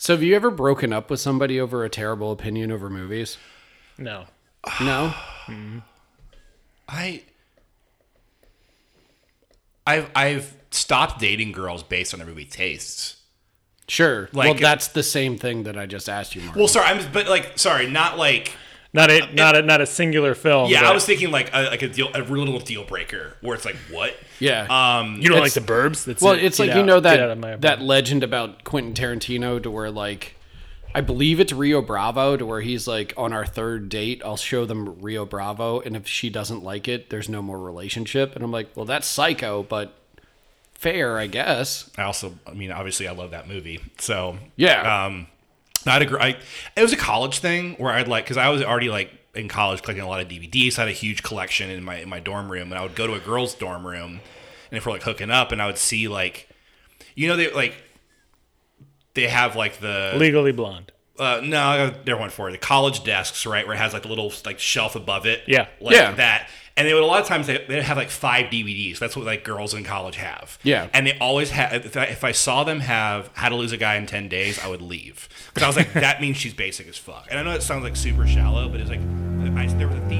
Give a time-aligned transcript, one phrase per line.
[0.00, 3.36] So have you ever broken up with somebody over a terrible opinion over movies?
[3.98, 4.24] No.
[4.80, 5.12] No.
[6.88, 7.22] I
[9.86, 13.16] I've I've stopped dating girls based on their movie tastes.
[13.88, 14.30] Sure.
[14.32, 16.56] well, that's the same thing that I just asked you, Mark.
[16.56, 18.54] Well, sorry, I'm but like sorry, not like
[18.92, 20.70] Not a not a not a singular film.
[20.70, 20.88] yeah.
[20.88, 23.64] I was thinking like a, like a deal a real little deal breaker where it's
[23.64, 24.66] like what yeah.
[24.68, 26.04] um You don't like the Burbs?
[26.04, 26.42] That's well, it.
[26.42, 29.70] it's Get like you know get out of that that legend about Quentin Tarantino to
[29.70, 30.34] where like
[30.92, 34.64] I believe it's Rio Bravo to where he's like on our third date, I'll show
[34.64, 38.34] them Rio Bravo and if she doesn't like it, there's no more relationship.
[38.34, 39.94] And I'm like, "Well, that's psycho, but
[40.74, 43.80] fair, I guess." I also I mean obviously I love that movie.
[43.98, 45.04] So Yeah.
[45.04, 45.28] Um
[45.86, 46.18] I'd agree.
[46.20, 46.28] I,
[46.76, 49.82] it was a college thing where I'd like because I was already like in college
[49.82, 50.78] collecting a lot of DVDs.
[50.78, 53.06] I had a huge collection in my in my dorm room, and I would go
[53.06, 54.20] to a girl's dorm room,
[54.70, 56.48] and if we're like hooking up, and I would see like,
[57.14, 57.74] you know, they like
[59.14, 60.92] they have like the Legally Blonde.
[61.18, 62.52] uh, no, I got a different one for it.
[62.52, 65.42] The college desks, right, where it has like a little like shelf above it.
[65.46, 65.66] Yeah.
[65.80, 66.12] like Yeah.
[66.12, 66.48] that.
[66.76, 68.98] And they would a lot of times they they have like five DVDs.
[68.98, 70.58] That's what like girls in college have.
[70.62, 70.88] Yeah.
[70.92, 71.72] And they always have.
[71.84, 74.58] If I, if I saw them have How to Lose a Guy in Ten Days,
[74.58, 77.26] I would leave because I was like, that means she's basic as fuck.
[77.30, 80.08] And I know it sounds like super shallow, but it's like I, there was a
[80.08, 80.19] theme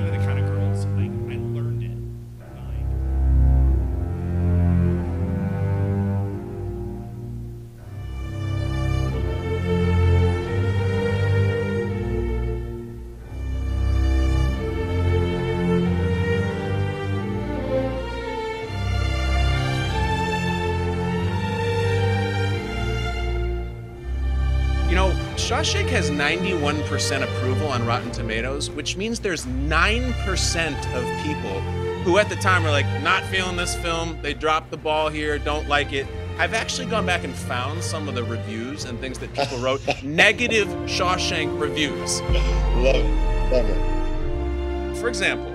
[25.60, 31.60] Shawshank has 91% approval on Rotten Tomatoes, which means there's 9% of people
[32.02, 35.38] who at the time are like, not feeling this film, they dropped the ball here,
[35.38, 36.06] don't like it.
[36.38, 39.82] I've actually gone back and found some of the reviews and things that people wrote,
[40.02, 42.22] negative Shawshank reviews.
[42.76, 43.52] Love it.
[43.52, 44.96] Love it.
[44.96, 45.54] For example,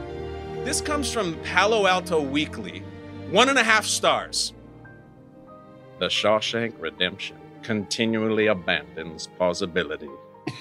[0.63, 2.83] this comes from Palo Alto Weekly,
[3.31, 4.53] one and a half stars.
[5.97, 10.09] The Shawshank Redemption continually abandons plausibility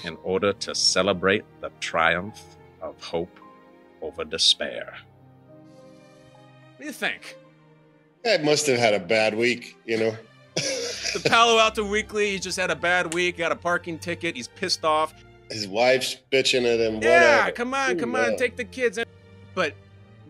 [0.05, 3.39] in order to celebrate the triumph of hope
[4.01, 4.97] over despair.
[6.77, 7.37] What do you think?
[8.27, 10.17] I must have had a bad week, you know.
[10.55, 14.49] The Palo Alto Weekly, he just had a bad week, got a parking ticket, he's
[14.49, 15.13] pissed off.
[15.51, 17.03] His wife's bitching at him.
[17.03, 17.53] Yeah, whatever.
[17.53, 18.37] come on, Ooh, come on, yeah.
[18.37, 18.97] take the kids.
[18.97, 19.05] In.
[19.55, 19.75] But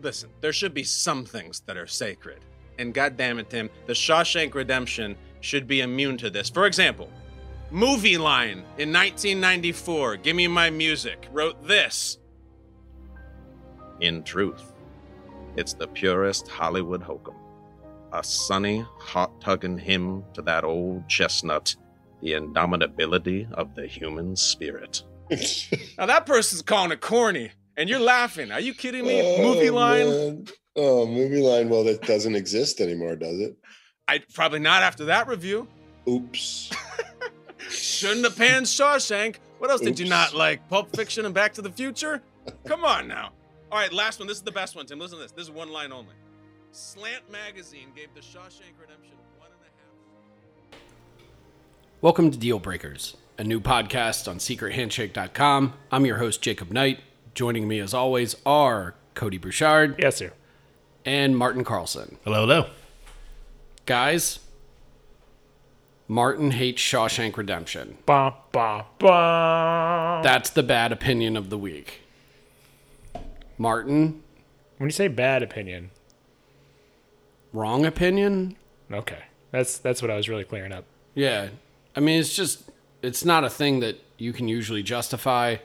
[0.01, 2.39] listen, there should be some things that are sacred.
[2.77, 5.15] And goddamn it, Tim, the Shawshank Redemption
[5.45, 6.49] should be immune to this.
[6.49, 7.09] For example,
[7.71, 12.17] Movie Line in 1994, Give Me My Music, wrote this.
[14.01, 14.73] In truth,
[15.55, 17.35] it's the purest Hollywood hokum.
[18.11, 21.75] A sunny, hot tugging hymn to that old chestnut,
[22.21, 25.03] the indomitability of the human spirit.
[25.97, 28.51] Now that person's calling it corny, and you're laughing.
[28.51, 29.21] Are you kidding me?
[29.23, 30.09] Oh, Movie line?
[30.09, 30.45] man.
[30.75, 31.69] Oh, movie line.
[31.69, 33.55] Well, that doesn't exist anymore, does it?
[34.07, 35.67] I probably not after that review.
[36.07, 36.71] Oops.
[37.69, 39.37] Shouldn't have panned Shawshank.
[39.57, 40.67] What else did you not like?
[40.69, 42.21] Pulp Fiction and Back to the Future?
[42.65, 43.31] Come on now.
[43.71, 44.27] All right, last one.
[44.27, 44.99] This is the best one, Tim.
[44.99, 45.31] Listen to this.
[45.31, 46.13] This is one line only.
[46.71, 50.81] Slant Magazine gave The Shawshank Redemption one and a half.
[52.01, 55.73] Welcome to Deal Breakers, a new podcast on secrethandshake.com.
[55.91, 56.99] I'm your host, Jacob Knight.
[57.33, 60.31] Joining me, as always, are Cody Bouchard Yes, sir.
[61.05, 62.17] and Martin Carlson.
[62.23, 62.69] hello, hello.
[63.85, 64.39] Guys,
[66.07, 67.97] Martin hates Shawshank Redemption.
[68.05, 70.21] Ba ba ba.
[70.23, 72.01] That's the bad opinion of the week.
[73.57, 74.21] Martin,
[74.77, 75.91] When you say bad opinion,
[77.53, 78.55] wrong opinion?
[78.91, 80.85] okay, that's that's what I was really clearing up.
[81.13, 81.49] Yeah.
[81.95, 82.69] I mean, it's just,
[83.01, 85.55] it's not a thing that you can usually justify.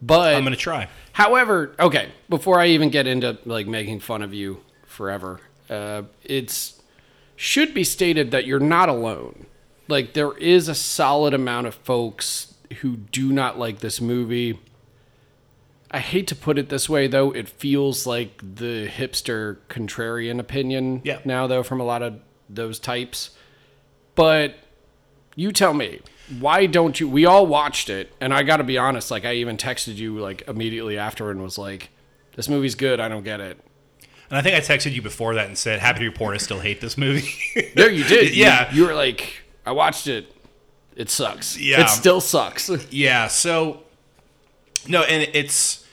[0.00, 0.88] But, I'm gonna try.
[1.12, 6.73] however, okay, before I even get into like making fun of you forever, uh, it's
[7.36, 9.46] should be stated that you're not alone.
[9.88, 14.58] Like, there is a solid amount of folks who do not like this movie.
[15.90, 17.30] I hate to put it this way, though.
[17.32, 21.18] It feels like the hipster contrarian opinion Yeah.
[21.24, 22.18] now, though, from a lot of
[22.48, 23.30] those types.
[24.14, 24.54] But
[25.36, 26.00] you tell me,
[26.40, 27.08] why don't you?
[27.08, 29.10] We all watched it, and I got to be honest.
[29.10, 31.90] Like, I even texted you like immediately after and was like,
[32.34, 32.98] "This movie's good.
[33.00, 33.58] I don't get it."
[34.30, 36.60] And I think I texted you before that and said, "Happy to report, I still
[36.60, 37.28] hate this movie."
[37.74, 38.30] There, you did.
[38.34, 38.72] You- Yeah.
[38.74, 40.30] you, were like, "I watched it.
[40.96, 41.58] It sucks.
[41.58, 41.82] Yeah.
[41.82, 43.28] it still sucks." Yeah.
[43.28, 43.82] So
[44.88, 45.84] no, and it's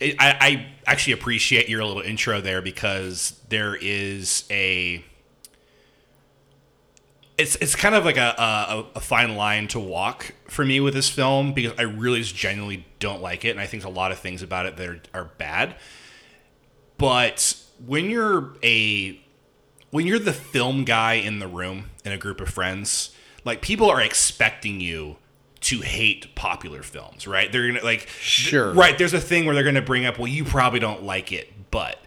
[0.00, 5.02] it, I, I actually appreciate your little intro there because there is a
[7.38, 10.94] it's it's kind of like a, a a fine line to walk for me with
[10.94, 14.10] this film because I really just genuinely don't like it, and I think a lot
[14.12, 15.76] of things about it that are, are bad.
[16.98, 19.20] But when you're a
[19.90, 23.10] when you're the film guy in the room in a group of friends,
[23.44, 25.16] like people are expecting you
[25.60, 27.50] to hate popular films, right?
[27.50, 28.72] They're gonna like Sure.
[28.72, 28.96] right.
[28.98, 31.98] There's a thing where they're gonna bring up, well, you probably don't like it, but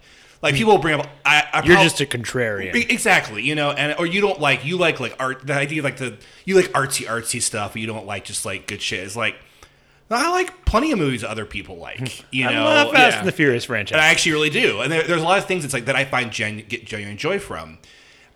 [0.41, 2.73] like people will bring up, I, I You're prob- just a contrarian.
[2.89, 5.45] Exactly, you know, and or you don't like you like like art.
[5.45, 7.73] The idea like the you like artsy artsy stuff.
[7.73, 9.03] But you don't like just like good shit.
[9.03, 9.35] It's like
[10.11, 12.25] I like plenty of movies other people like.
[12.31, 13.19] You I know, love Fast yeah.
[13.19, 14.81] and the Furious and I actually really do.
[14.81, 17.17] And there, there's a lot of things it's like that I find genu- get genuine
[17.17, 17.77] joy from.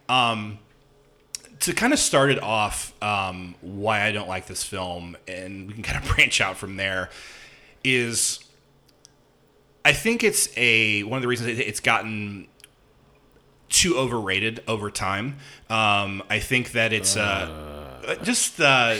[0.07, 0.59] Um,
[1.61, 5.73] to kind of start it off, um, why I don't like this film, and we
[5.73, 7.09] can kind of branch out from there,
[7.83, 8.43] is
[9.85, 12.47] I think it's a one of the reasons it's gotten
[13.69, 15.37] too overrated over time.
[15.69, 18.97] Um, I think that it's uh, just uh,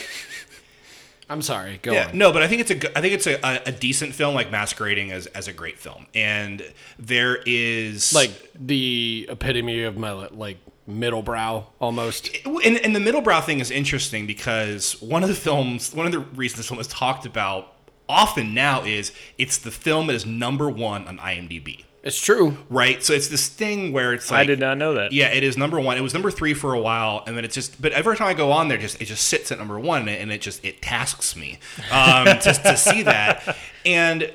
[1.30, 1.80] I'm sorry.
[1.82, 2.18] Go yeah, on.
[2.18, 4.52] no, but I think it's a I think it's a, a, a decent film, like
[4.52, 6.62] masquerading as, as a great film, and
[7.00, 12.30] there is Like the epitome of my like middle brow almost.
[12.46, 16.12] and, and the middle brow thing is interesting because one of the films, one of
[16.12, 17.74] the reasons this film is talked about
[18.10, 22.58] often now is it's the film that is number one on IMDb, It's true.
[22.70, 23.02] right?
[23.02, 25.14] So it's this thing where it's like I did not know that.
[25.14, 25.98] Yeah, it is number one.
[25.98, 27.82] It was number three for a while, and then it's just.
[27.82, 30.32] But every time I go on there, just it just sits at number one, and
[30.32, 31.60] it just it tasks me
[31.92, 33.56] um, to, to see that.
[33.86, 34.32] And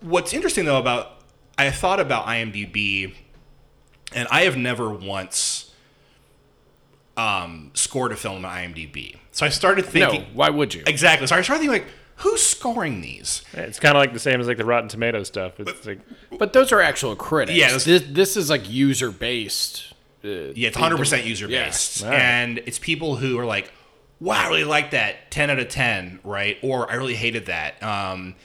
[0.00, 1.18] what's interesting though about
[1.58, 3.14] I thought about IMDb,
[4.14, 5.70] and I have never once
[7.16, 9.16] um, scored a film on IMDb.
[9.32, 10.82] So I started No, thinking why would you?
[10.86, 11.26] exactly.
[11.26, 13.42] So I started thinking like, who's scoring these?
[13.52, 15.58] It's kind of like the same as like the Rotten Tomato stuff.
[15.60, 16.00] It's like
[16.38, 17.56] But those are actual critics.
[17.58, 19.92] Yeah, this- this this is like user based.
[20.24, 22.06] Uh, Yeah, it's hundred percent user based, Yeah.
[22.06, 22.20] All right.
[22.20, 23.72] and it's people who are like,
[24.20, 27.82] "Wow, I really like that, ten out of ten, right?" Or I really hated that.
[27.82, 28.36] Um,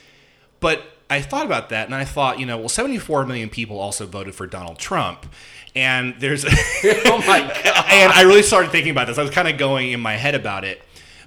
[0.60, 4.08] but I thought about that, and I thought, you know, well, seventy-four million people also
[4.08, 5.28] voted for Donald Trump,
[5.76, 6.44] and there's,
[7.06, 7.86] oh my god!
[7.92, 9.20] and I really started thinking about this.
[9.20, 10.82] I was kind of going in my head about it,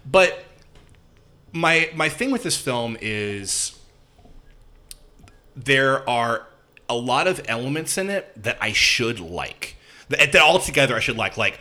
[0.05, 0.45] but
[1.53, 3.79] my my thing with this film is
[5.57, 6.47] there are
[6.89, 9.77] a lot of elements in it that I should like.
[10.09, 11.37] That, that altogether I should like.
[11.37, 11.61] Like,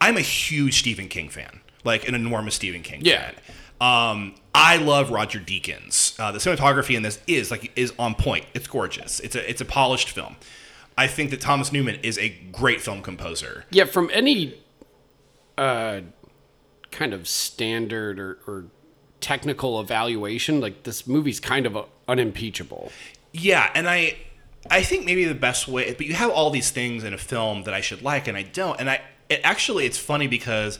[0.00, 3.30] I'm a huge Stephen King fan, like an enormous Stephen King Yeah.
[3.30, 3.34] fan.
[3.80, 6.18] Um, I love Roger Deakins.
[6.20, 8.44] Uh, the cinematography in this is like is on point.
[8.54, 9.20] It's gorgeous.
[9.20, 10.36] It's a it's a polished film.
[10.98, 13.64] I think that Thomas Newman is a great film composer.
[13.70, 14.60] Yeah, from any
[15.56, 16.00] uh,
[16.90, 18.66] kind of standard or, or
[19.20, 22.90] technical evaluation, like this movie's kind of unimpeachable.
[23.32, 24.16] Yeah, and I
[24.70, 27.64] I think maybe the best way but you have all these things in a film
[27.64, 28.78] that I should like and I don't.
[28.80, 30.78] And I it actually it's funny because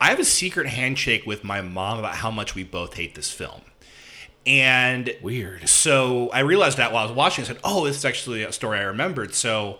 [0.00, 3.30] I have a secret handshake with my mom about how much we both hate this
[3.30, 3.62] film.
[4.46, 5.68] And Weird.
[5.68, 8.52] so I realized that while I was watching, I said, "Oh, this is actually a
[8.52, 9.78] story I remembered." So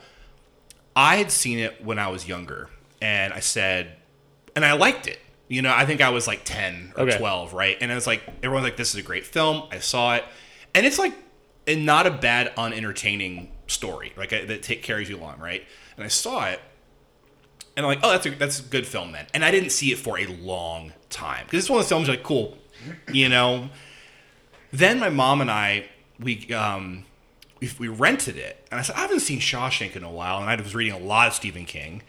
[0.97, 2.71] I had seen it when I was younger,
[3.03, 3.97] and I said,
[4.57, 5.19] and I liked it.
[5.49, 7.19] You know, I think I was like ten or Okay.
[7.19, 7.77] twelve, right?
[7.81, 10.25] And I was like, everyone's like, "This is a great film." I saw it,
[10.75, 11.13] and it's like,
[11.67, 15.65] and not a bad, unentertaining story, like uh, that take carries you along, right?
[15.97, 16.61] And I saw it,
[17.77, 19.93] and I'm like, "Oh, that's a that's a good film then." And I didn't see
[19.93, 22.57] it for a long time because it's one of the films like, cool,
[23.13, 23.69] you know.
[24.73, 25.87] Then my mom and I
[26.19, 27.05] we um
[27.61, 30.49] we, we rented it, and I said I haven't seen Shawshank in a while, and
[30.49, 32.03] I was reading a lot of Stephen King,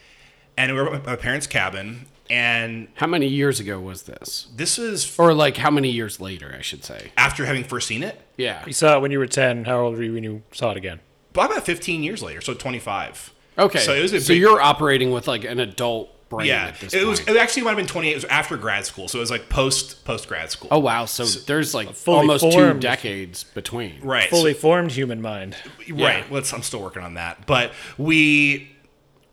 [0.58, 4.48] and we were at my parents' cabin, and How many years ago was this?
[4.56, 7.12] this is Or like how many years later, I should say.
[7.18, 8.64] after having first seen it, Yeah.
[8.66, 9.66] you saw it when you were ten.
[9.66, 11.00] How old were you when you saw it again?
[11.34, 13.34] but about 15 years later, so 25.
[13.58, 13.80] Okay.
[13.80, 16.80] So it was a so big- you're operating with like an adult brain Yeah, at
[16.80, 17.10] this it point.
[17.10, 17.20] was.
[17.28, 18.12] It actually might have been 28.
[18.12, 20.70] It was after grad school, so it was like post post grad school.
[20.72, 21.04] oh wow.
[21.06, 24.00] So, there's like fully almost two decades between.
[24.02, 24.30] right.
[24.30, 25.58] Fully formed human mind.
[25.90, 26.24] right Yeah.
[26.32, 28.72] let's i'm still working on that but we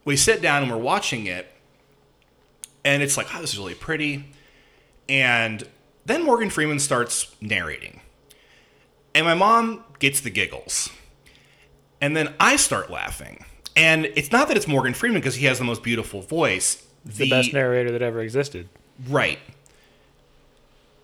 [0.05, 1.47] we sit down and we're watching it
[2.85, 4.25] and it's like oh this is really pretty.
[5.09, 5.67] And
[6.05, 8.01] then morgan freeman starts narrating.
[9.15, 10.91] And my mom gets the giggles.
[12.01, 13.45] And then i start laughing.
[13.75, 16.87] And it's not that it's morgan freeman because he has the most beautiful voice.
[17.05, 18.69] The, best narrator that ever existed.
[19.09, 19.41] Right.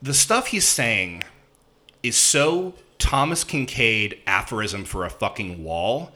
[0.00, 1.24] The stuff he's saying
[2.04, 6.12] is so Thomas Kinkade aphorism for a fucking wall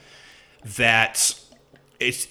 [0.65, 1.39] that
[1.99, 2.29] it's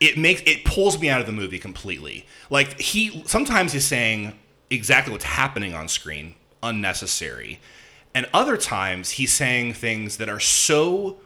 [0.00, 2.26] it makes it pulls me out of the movie completely.
[2.50, 4.38] Like he sometimes he's saying
[4.70, 7.60] exactly what's happening on screen, unnecessary.
[8.14, 11.18] And other times he's saying things that are so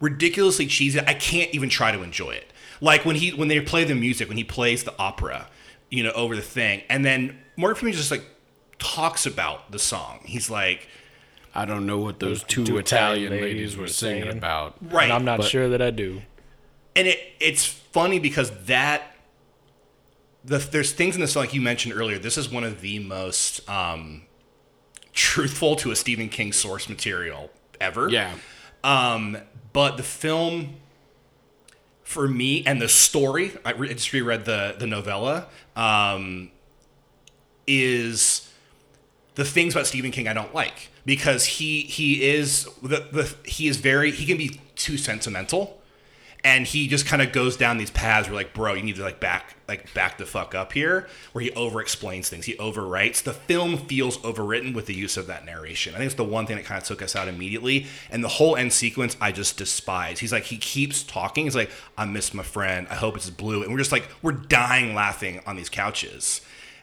[0.00, 2.52] ridiculously cheesy I can't even try to enjoy it.
[2.80, 5.48] Like when he when they play the music, when he plays the opera,
[5.90, 6.82] you know, over the thing.
[6.88, 8.24] And then Morgan Freeman just like
[8.78, 10.20] talks about the song.
[10.24, 10.88] He's like,
[11.54, 14.38] I don't know what those two, two Italian, Italian ladies ladies were were singing singing.
[14.38, 14.76] about.
[14.82, 15.04] right.
[15.04, 16.22] And I'm not but- sure that I do.
[16.96, 19.02] and it it's funny because that
[20.44, 22.18] the there's things in this like you mentioned earlier.
[22.18, 24.22] This is one of the most um,
[25.12, 28.08] truthful to a Stephen King source material ever.
[28.08, 28.34] Yeah.
[28.82, 29.38] Um,
[29.72, 30.74] but the film,
[32.02, 35.46] for me, and the story, I, re- I just reread the the novella,
[35.76, 36.50] um,
[37.66, 38.52] is
[39.34, 43.68] the things about Stephen King I don't like because he he is the, the he
[43.68, 45.81] is very he can be too sentimental
[46.44, 49.02] and he just kind of goes down these paths where like bro you need to
[49.02, 53.22] like back like back the fuck up here where he over explains things he overwrites.
[53.22, 55.94] The film feels overwritten with the use of that narration.
[55.94, 58.28] I think it's the one thing that kind of took us out immediately and the
[58.28, 60.18] whole end sequence i just despise.
[60.18, 63.62] He's like he keeps talking he's like i miss my friend i hope it's blue
[63.62, 66.40] and we're just like we're dying laughing on these couches.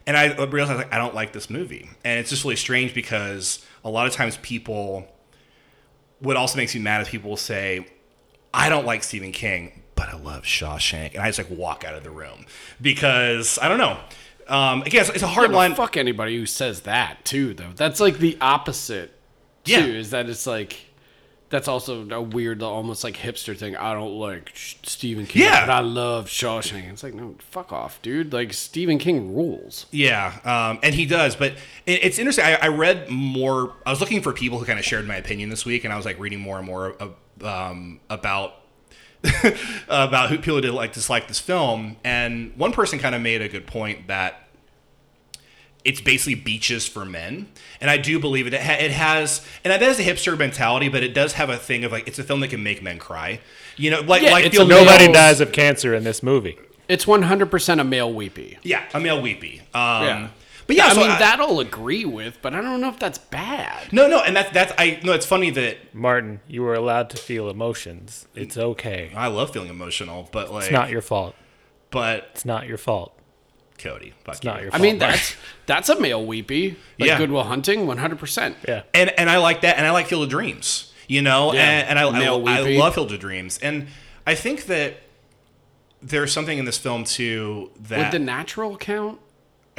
[0.07, 1.89] And i realized like i don't like this movie.
[2.03, 5.07] And it's just really strange because a lot of times people
[6.19, 7.87] what also makes me mad is people will say,
[8.53, 11.13] I don't like Stephen King, but I love Shawshank.
[11.13, 12.45] And I just like walk out of the room
[12.81, 13.97] because I don't know.
[14.47, 15.75] Um, again, it's, it's a hard line.
[15.75, 17.71] fuck anybody who says that too, though.
[17.75, 19.13] That's like the opposite.
[19.63, 19.85] Too, Yeah.
[19.85, 20.77] is that it's like
[21.49, 23.75] that's also a weird, almost like hipster thing.
[23.75, 25.65] I don't like Stephen King, Yeah.
[25.65, 26.89] but I love Shawshank.
[26.91, 28.31] It's like no, fuck off, dude.
[28.33, 29.85] Like Stephen King rules.
[29.91, 31.35] Yeah, um, and he does.
[31.35, 31.53] But
[31.85, 32.45] it, it's interesting.
[32.45, 33.75] I, I read more.
[33.85, 35.97] I was looking for people who kind of shared my opinion this week, and I
[35.97, 37.09] was like reading more and more uh,
[37.43, 38.53] um, about
[39.89, 41.98] about who people did like dislike this film.
[42.03, 44.48] And one person kind of made a good point that
[45.86, 47.48] it's basically beaches for men,
[47.79, 48.53] and I do believe it.
[48.53, 51.58] It, ha- it has, and that is a hipster mentality, but it does have a
[51.58, 53.39] thing of like it's a film that can make men cry.
[53.77, 55.15] You know, like Yeah, like it's Field a of Nobody Dreams.
[55.17, 56.58] dies of cancer in this movie.
[56.89, 58.58] It's one hundred percent a male weepy.
[58.62, 59.62] Yeah, a male weepy.
[59.74, 60.27] Um, Yeah.
[60.69, 63.17] But yeah, I so mean that I'll agree with, but I don't know if that's
[63.17, 63.91] bad.
[63.91, 65.13] No, no, and that's that's I no.
[65.13, 68.27] It's funny that Martin, you were allowed to feel emotions.
[68.35, 69.11] It's okay.
[69.15, 71.33] I love feeling emotional, but like, It's not your fault.
[71.89, 73.15] but It's not your fault.
[73.79, 74.65] Cody, fuck It's not you.
[74.65, 75.35] your I mean that's
[75.65, 76.77] that's a male weepy.
[76.99, 77.17] Like Yeah.
[77.17, 78.55] Good Will Hunting, one hundred percent.
[78.67, 78.83] yeah.
[78.93, 81.89] and and I like that, and I like Field of Dreams, you know, Yeah, and,
[81.89, 82.77] and I, I, male I weepy.
[82.77, 83.88] love Field of Dreams, and
[84.27, 84.97] I think that
[86.01, 89.19] there's something in this film too that Would the natural count?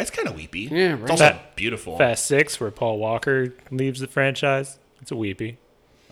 [0.00, 0.62] It's kind of weepy.
[0.70, 1.10] Yeah, It's right.
[1.10, 1.98] also Fa- beautiful.
[1.98, 4.78] Fast Six, where Paul Walker leaves the franchise.
[5.02, 5.58] It's a weepy.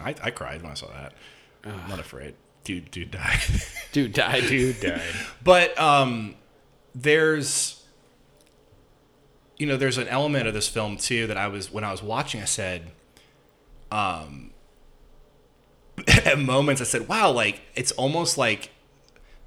[0.00, 1.12] I, I cried when I saw that.
[1.64, 2.34] I'm not afraid.
[2.64, 3.40] Dude, dude died.
[3.92, 4.44] Dude died.
[4.46, 5.00] Dude died.
[5.42, 6.34] But um,
[6.94, 7.82] there's,
[9.56, 12.02] you know, there's an element of this film too that I was when I was
[12.02, 12.40] watching.
[12.42, 12.90] I said,
[13.90, 14.50] um,
[16.24, 18.70] at moments I said, "Wow, like it's almost like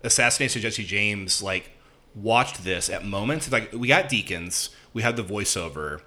[0.03, 1.69] Assassination of Jesse James." Like
[2.15, 3.47] watched this at moments.
[3.47, 6.01] It's like we got Deakins, we had the voiceover.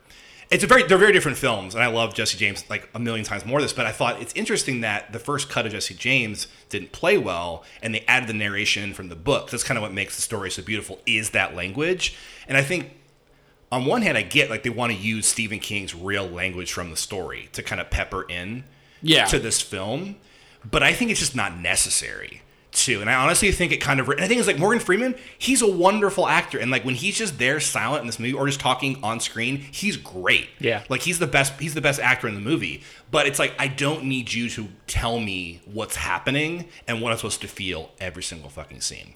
[0.50, 3.24] It's a very they're very different films, and I love Jesse James like a million
[3.24, 3.60] times more.
[3.62, 7.16] This, but I thought it's interesting that the first cut of Jesse James didn't play
[7.16, 9.50] well, and they added the narration from the book.
[9.50, 12.14] That's kind of what makes the story so beautiful is that language.
[12.46, 12.90] And I think
[13.72, 16.90] on one hand, I get like they want to use Stephen King's real language from
[16.90, 18.64] the story to kind of pepper in
[19.00, 19.24] Yeah.
[19.24, 20.16] to this film,
[20.70, 22.42] but I think it's just not necessary
[22.74, 23.00] to.
[23.00, 24.08] And I honestly think it kind of.
[24.08, 25.14] And I think it's like Morgan Freeman.
[25.38, 28.46] He's a wonderful actor, and like when he's just there silent in this movie or
[28.46, 30.48] just talking on screen, he's great.
[30.58, 30.84] Yeah.
[30.88, 31.58] like he's the best.
[31.60, 32.82] He's the best actor in the movie.
[33.10, 37.18] But it's like I don't need you to tell me what's happening and what I'm
[37.18, 39.14] supposed to feel every single fucking scene.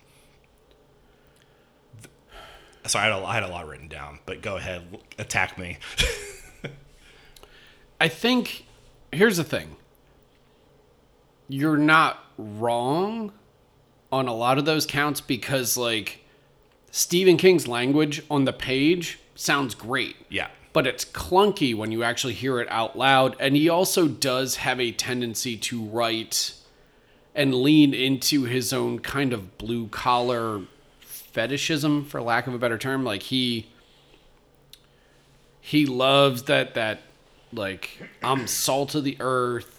[2.87, 5.77] Sorry, I had, a, I had a lot written down, but go ahead, attack me.
[8.01, 8.65] I think
[9.13, 9.77] here's the thing.
[11.49, 13.33] You're not wrong
[14.11, 16.25] on a lot of those counts because like
[16.91, 20.17] Stephen King's language on the page sounds great.
[20.29, 20.49] Yeah.
[20.73, 24.81] But it's clunky when you actually hear it out loud and he also does have
[24.81, 26.55] a tendency to write
[27.35, 30.63] and lean into his own kind of blue collar
[31.01, 33.69] fetishism for lack of a better term like he
[35.61, 37.01] he loves that that
[37.53, 37.91] like
[38.23, 39.78] I'm salt of the earth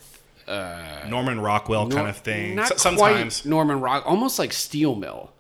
[1.08, 2.56] Norman Rockwell kind of thing.
[2.56, 3.42] Not S- sometimes.
[3.42, 5.32] quite Norman Rock, almost like Steel Mill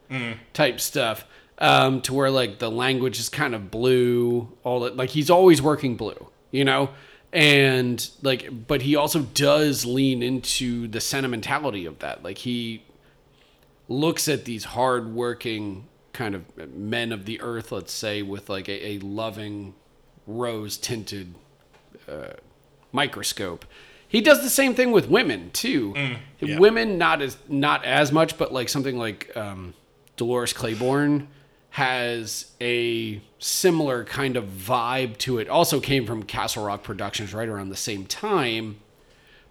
[0.53, 1.25] type stuff.
[1.61, 4.95] Um, to where like the language is kind of blue, all that.
[4.95, 6.91] Like he's always working blue, you know,
[7.33, 12.23] and like, but he also does lean into the sentimentality of that.
[12.23, 12.83] Like he
[13.89, 18.91] looks at these hardworking kind of men of the earth, let's say, with like a,
[18.91, 19.73] a loving,
[20.27, 21.35] rose tinted
[22.07, 22.33] uh,
[22.93, 23.65] microscope.
[24.09, 25.93] He does the same thing with women too.
[26.59, 29.75] Women not as not as much, but like something like um,
[30.17, 31.27] Dolores Claiborne
[31.71, 35.47] has a similar kind of vibe to it.
[35.47, 38.79] Also came from Castle Rock Productions right around the same time.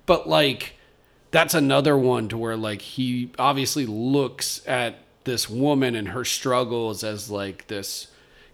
[0.06, 0.74] But like
[1.30, 7.04] that's another one to where like he obviously looks at this woman and her struggles
[7.04, 8.08] as like this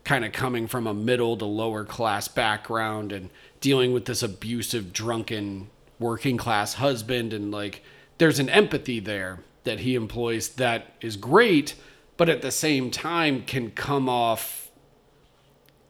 [0.04, 3.30] kind of coming from a middle to lower class background and
[3.60, 7.82] dealing with this abusive drunken working class husband and like
[8.18, 11.74] there's an empathy there that he employs that is great
[12.16, 14.64] but at the same time can come off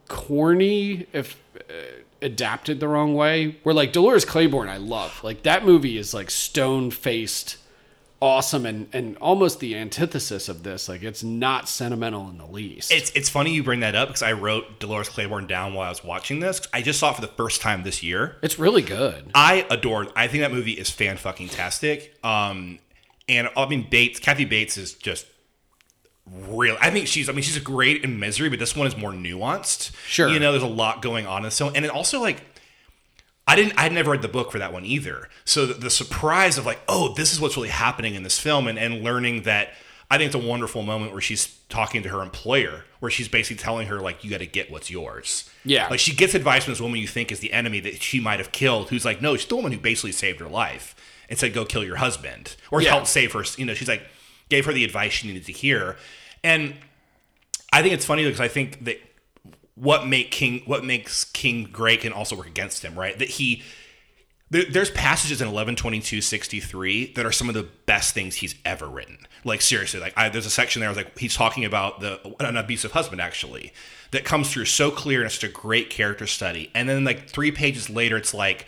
[0.09, 1.73] corny if uh,
[2.23, 3.59] adapted the wrong way.
[3.63, 5.23] Where like Dolores Claiborne, I love.
[5.23, 7.59] Like that movie is like stone faced,
[8.25, 10.89] awesome, and and almost the antithesis of this.
[10.89, 12.91] Like it's not sentimental in the least.
[12.91, 15.91] It's it's funny you bring that up because I wrote Dolores Claiborne down while I
[15.91, 16.63] was watching this.
[16.73, 18.37] I just saw it for the first time this year.
[18.43, 19.31] it's really good.
[19.35, 20.09] I adore.
[20.17, 22.17] I think that movie is fan fucking tastic.
[22.25, 22.79] Um,
[23.29, 25.27] and I mean Bates, Kathy Bates is just
[26.49, 26.77] real.
[26.81, 27.29] I think she's.
[27.29, 29.93] I mean she's great in Misery, but this one is more nuanced.
[30.07, 30.29] Sure.
[30.29, 32.43] you know, there's a lot going on in this film, and it also like.
[33.47, 33.75] I didn't.
[33.79, 35.29] I'd never read the book for that one either.
[35.45, 38.67] So the, the surprise of like, oh, this is what's really happening in this film,
[38.67, 39.71] and, and learning that,
[40.11, 43.63] I think it's a wonderful moment where she's talking to her employer, where she's basically
[43.63, 45.51] telling her like, you got to get what's yours.
[45.65, 45.89] Yeah.
[45.89, 48.39] Like she gets advice from this woman you think is the enemy that she might
[48.39, 50.95] have killed, who's like, no, she's the woman who basically saved her life
[51.29, 52.91] and said, go kill your husband or Yeah.
[52.91, 53.45] help save her.
[53.57, 54.03] You know, she's like,
[54.49, 55.97] gave her the advice she needed to hear.
[56.43, 56.75] And
[57.73, 59.01] I think it's funny because I think that
[59.75, 63.19] what make King, what makes King great can also work against him, right?
[63.19, 63.63] That he,
[64.51, 69.19] there, there's passages in 11/22/63 that are some of the best things he's ever written.
[69.45, 70.89] Like seriously, like I, there's a section there.
[70.89, 73.73] I was like, he's talking about the an abusive husband actually
[74.13, 76.71] that comes through so clear and it's such a great character study.
[76.75, 78.67] And then like three pages later, it's like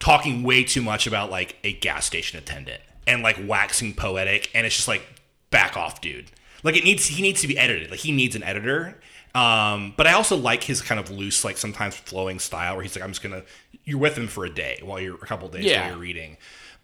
[0.00, 4.66] talking way too much about like a gas station attendant and like waxing poetic, and
[4.66, 5.02] it's just like
[5.50, 6.26] back off, dude.
[6.64, 7.90] Like it needs he needs to be edited.
[7.90, 9.00] Like he needs an editor.
[9.34, 12.94] Um, but I also like his kind of loose, like sometimes flowing style where he's
[12.96, 13.42] like, I'm just gonna
[13.84, 15.80] you're with him for a day while you're a couple days Yeah.
[15.82, 16.36] while you're reading.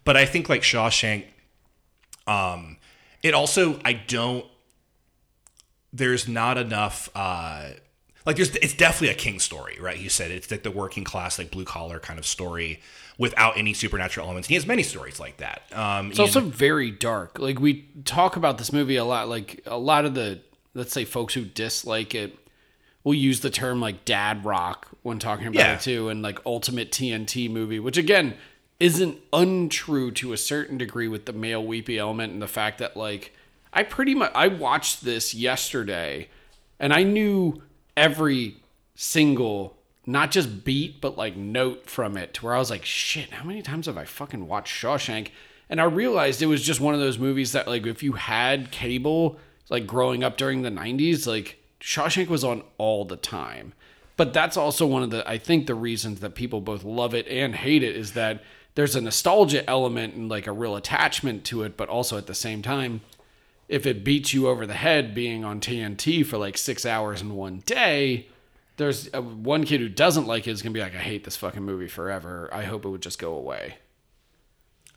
[0.03, 1.25] But I think like Shawshank,
[2.27, 2.77] um,
[3.23, 4.45] it also I don't
[5.91, 7.71] there's not enough uh
[8.25, 11.39] like there's it's definitely a king story right you said it's like the working class
[11.39, 12.79] like blue collar kind of story
[13.17, 17.39] without any supernatural elements he has many stories like that um It's also very dark.
[17.39, 19.27] Like we talk about this movie a lot.
[19.29, 20.41] Like a lot of the
[20.75, 22.37] let's say folks who dislike it
[23.09, 25.73] will use the term like dad rock when talking about Yeah.
[25.73, 28.35] it too, and like ultimate TNT movie, which again
[28.79, 32.95] isn't untrue to a certain degree with the male weepy element and the fact that
[32.95, 33.33] like
[33.73, 36.29] I pretty much I watched this yesterday
[36.79, 37.61] and I knew
[37.97, 38.55] every
[38.95, 43.31] single not just beat but like note from it to where I was like shit
[43.31, 45.29] how many times have I fucking watched Shawshank
[45.69, 48.71] and I realized it was just one of those movies that like if you had
[48.71, 49.37] cable
[49.69, 53.73] like growing up during the 90s like Shawshank was on all the time
[54.17, 57.27] but that's also one of the I think the reasons that people both love it
[57.27, 58.43] and hate it is that
[58.75, 62.35] there's a nostalgia element and like a real attachment to it but also at the
[62.35, 63.01] same time
[63.69, 67.35] if it beats you over the head being on TNT for like six hours in
[67.35, 68.27] one day,
[68.77, 71.37] there's uh one kid who doesn't like it is gonna be like, I hate this
[71.37, 72.49] fucking movie forever.
[72.51, 73.75] I hope it would just go away.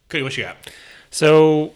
[0.09, 0.57] Cody, what you got
[1.11, 1.75] So,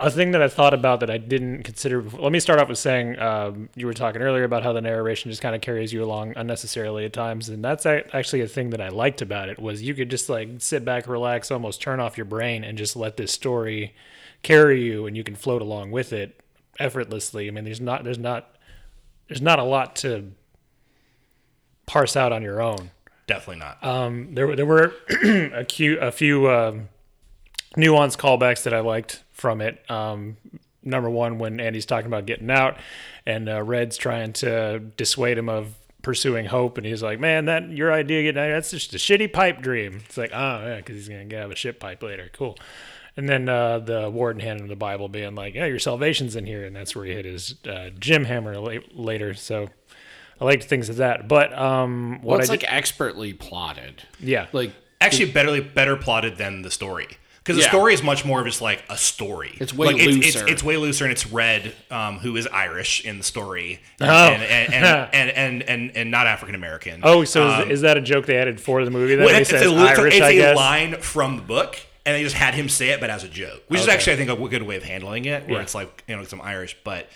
[0.00, 2.20] a thing that I thought about that I didn't consider before.
[2.20, 5.30] Let me start off with saying um, you were talking earlier about how the narration
[5.30, 8.80] just kind of carries you along unnecessarily at times, and that's actually a thing that
[8.80, 12.16] I liked about it was you could just like sit back, relax, almost turn off
[12.16, 13.94] your brain, and just let this story
[14.42, 16.40] carry you, and you can float along with it
[16.78, 17.48] effortlessly.
[17.48, 18.56] I mean, there's not there's not
[19.28, 20.32] there's not a lot to
[21.86, 22.90] parse out on your own
[23.26, 26.88] definitely not Um, there, were- there were a, few, a few um,
[27.76, 29.82] nuanced callbacks that I liked from it.
[29.90, 30.36] Um,
[30.82, 32.76] number one, when Andy's talking about getting out,
[33.24, 37.70] and uh, Red's trying to dissuade him of pursuing hope, and he's like, "Man, that
[37.70, 40.96] your idea getting out, that's just a shitty pipe dream." It's like, oh yeah, because
[40.96, 42.30] he's gonna have a shit pipe later.
[42.32, 42.58] Cool.
[43.16, 46.46] And then uh, the warden handing him the Bible, being like, "Yeah, your salvation's in
[46.46, 49.34] here," and that's where he hit his uh, gym hammer la- later.
[49.34, 49.68] So.
[50.40, 54.04] I liked things of that, but um, Well, what it's I like did, expertly plotted.
[54.20, 54.70] yeah, Like
[55.00, 57.08] actually better better plotted than the story
[57.48, 57.70] because the Yeah.
[57.70, 59.56] story is much more of just like a story.
[59.58, 60.42] It's way like, looser.
[60.42, 64.04] it's, it's way looser, and it's Red, um, who is Irish in the story, Oh.
[64.06, 64.84] and, and, and,
[65.14, 67.00] and, and, and, and not African American.
[67.02, 69.14] Oh, so Um, is, is that a joke they added for the movie?
[69.14, 70.56] That Well, he it's, says it's a, Irish, it's I a guess.
[70.56, 73.62] line from the book, and they just had him say it, but as a joke,
[73.68, 75.62] which is actually I think a good way of handling it, where Yeah.
[75.62, 77.08] it's like you know, 'cause I'm Irish, but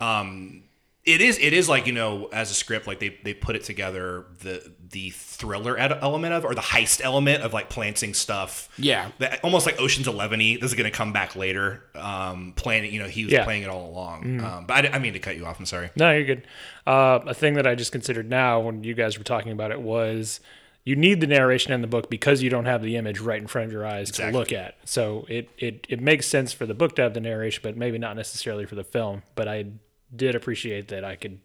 [0.00, 0.62] um,
[1.04, 3.64] it is it is like you know as a script like they they put it
[3.64, 9.10] together the the thriller element of or the heist element of like planting stuff Yeah.
[9.18, 12.92] that almost like oceans 11 this is going to come back later um playing it
[12.92, 13.42] you know he was Yeah.
[13.44, 15.90] playing it all along um but I, I mean to cut you off i'm sorry
[15.96, 16.46] No, you're good.
[16.86, 19.80] Uh, a thing that I just considered now when you guys were talking about it
[19.80, 20.40] was
[20.84, 23.46] you need the narration in the book because you don't have the image right in
[23.46, 24.32] front of your eyes Exactly.
[24.32, 24.74] to look at.
[24.84, 27.98] So it, it, it makes sense for the book to have the narration, but maybe
[27.98, 29.22] not necessarily for the film.
[29.36, 29.66] But I
[30.14, 31.40] did appreciate that I could,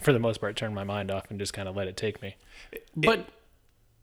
[0.00, 2.22] for the most part, turn my mind off and just kind of let it take
[2.22, 2.36] me.
[2.96, 3.26] But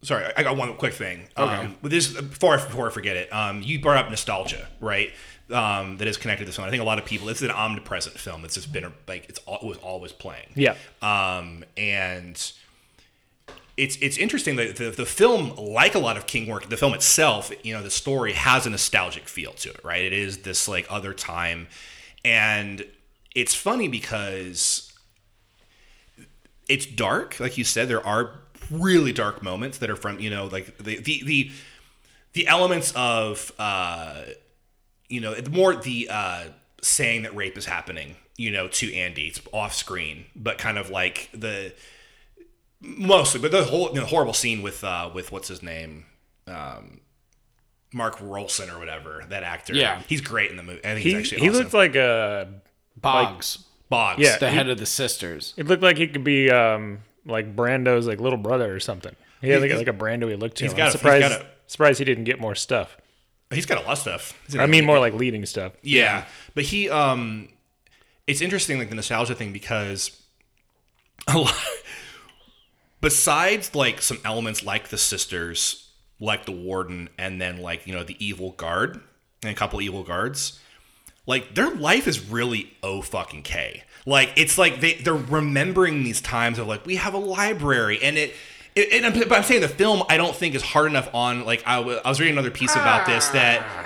[0.02, 1.28] sorry, I got one quick thing.
[1.38, 5.12] Um, this before I, before I forget it, um, you brought up nostalgia, right?
[5.50, 6.68] Um, that is connected to this one.
[6.68, 7.28] I think a lot of people.
[7.30, 8.46] It's an omnipresent film.
[8.46, 10.48] It's just been like it's al- it was always playing.
[10.56, 10.76] Yeah.
[11.02, 12.36] Um, and
[13.78, 16.94] it's it's interesting that the, the film, like a lot of King work, the film
[16.94, 20.04] itself, you know, the story has a nostalgic feel to it, right?
[20.04, 21.68] It is this like other time,
[22.24, 22.86] and
[23.36, 24.92] it's funny because
[26.68, 27.88] it's dark, like you said.
[27.88, 28.32] There are
[28.70, 31.52] really dark moments that are from you know like the the the,
[32.34, 34.24] the elements of uh,
[35.10, 36.44] you know more the uh,
[36.82, 39.28] saying that rape is happening, you know, to Andy.
[39.28, 41.74] It's off screen, but kind of like the
[42.80, 46.06] mostly, but the whole you know, horrible scene with uh, with what's his name.
[46.48, 47.00] Um,
[47.94, 49.74] Mark Rolston or whatever that actor.
[49.76, 50.02] Yeah.
[50.08, 50.80] he's great in the movie.
[50.80, 51.62] I think He, he's actually he awesome.
[51.64, 52.48] looked like a,
[53.02, 53.60] Boggs,
[53.90, 54.20] Boggs.
[54.22, 54.38] Yeah.
[54.38, 55.54] the head of the sisters.
[55.58, 59.16] it looked like he could be um, like Brando's like little brother or something.
[59.42, 60.64] He had like, He's- like a Brando he looked to.
[60.66, 62.96] he's I'm got a- he's surprised, got a- surprised he didn't get more stuff.
[63.52, 64.34] he's got a lot of stuff.
[64.50, 65.74] I in I a- mean, more like leading stuff.
[65.82, 66.26] Yeah.
[66.54, 67.50] But he um
[68.28, 70.22] it's interesting like the nostalgia thing because
[71.28, 71.54] a lot
[73.02, 78.04] besides like some elements like the sisters, like the warden and then like, you know,
[78.04, 79.00] the evil guard
[79.44, 80.60] and a couple evil guards,
[81.26, 83.84] like their life is really oh fucking K.
[84.06, 88.18] Like it's like they they're remembering these times of like we have a library and
[88.18, 88.34] it
[88.76, 91.46] it, and I'm, but I'm saying the film I don't think is hard enough on
[91.46, 93.34] like I was reading another piece about this ah.
[93.34, 93.86] that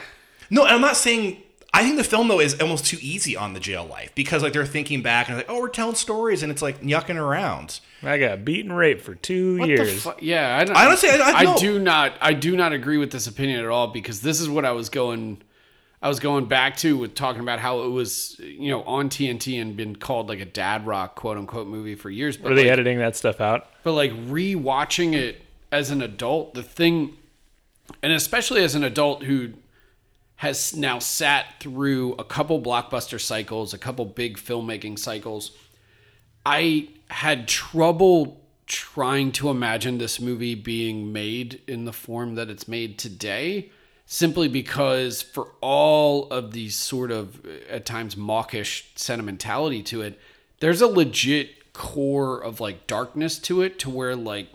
[0.50, 1.42] no, and I'm not saying.
[1.74, 4.54] I think the film though is almost too easy on the jail life because like
[4.54, 7.82] they're thinking back and like, oh, we're telling stories and it's like yucking around.
[8.02, 10.04] I got beaten raped for two What the years.
[10.04, 11.58] fu- Yeah, I, don't, I honestly- I- I I know.
[11.58, 12.14] do not.
[12.22, 14.88] I do not agree with this opinion at all because this is what I was
[14.88, 15.42] going.
[16.02, 19.60] I was going back to with talking about how it was, you know, on TNT
[19.62, 22.38] and been called like a dad rock quote unquote movie for years.
[22.38, 23.68] But Were they like, editing that stuff out?
[23.84, 27.18] but like rewatching it as an adult, the thing,
[28.04, 29.54] and especially as an adult who
[30.38, 35.52] has now sat through a couple blockbuster cycles, a couple big filmmaking cycles,
[36.46, 42.68] I had trouble trying to imagine this movie being made in the form that it's
[42.68, 43.72] made today
[44.06, 50.20] simply because for all of these sort of at times mawkish sentimentality to it
[50.60, 54.48] there's a legit core of like darkness to it to where like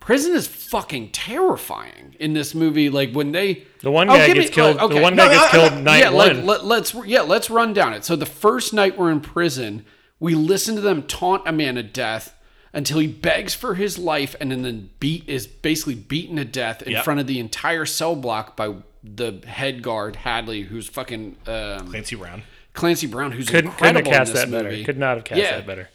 [0.00, 4.36] prison is fucking terrifying in this movie like when they The one Oh, guy give
[4.36, 4.78] gets me- killed.
[4.78, 4.94] okay.
[4.96, 5.80] The one guy no, gets no, killed no.
[5.80, 6.26] night yeah, one.
[6.28, 8.04] Let, let, let's yeah, let's run down it.
[8.04, 9.84] So the first night we're in prison,
[10.20, 12.34] we listen to them taunt a man to death
[12.72, 16.82] until he begs for his life, and then, then beat is basically beaten to death
[16.82, 17.04] in Yep.
[17.04, 22.16] front of the entire cell block by the head guard Hadley, who's fucking um, Clancy
[22.16, 22.42] Brown.
[22.74, 24.70] Clancy Brown, who's couldn't, couldn't have incredible cast in this that better.
[24.70, 24.84] movie.
[24.84, 25.88] Could not have cast that better.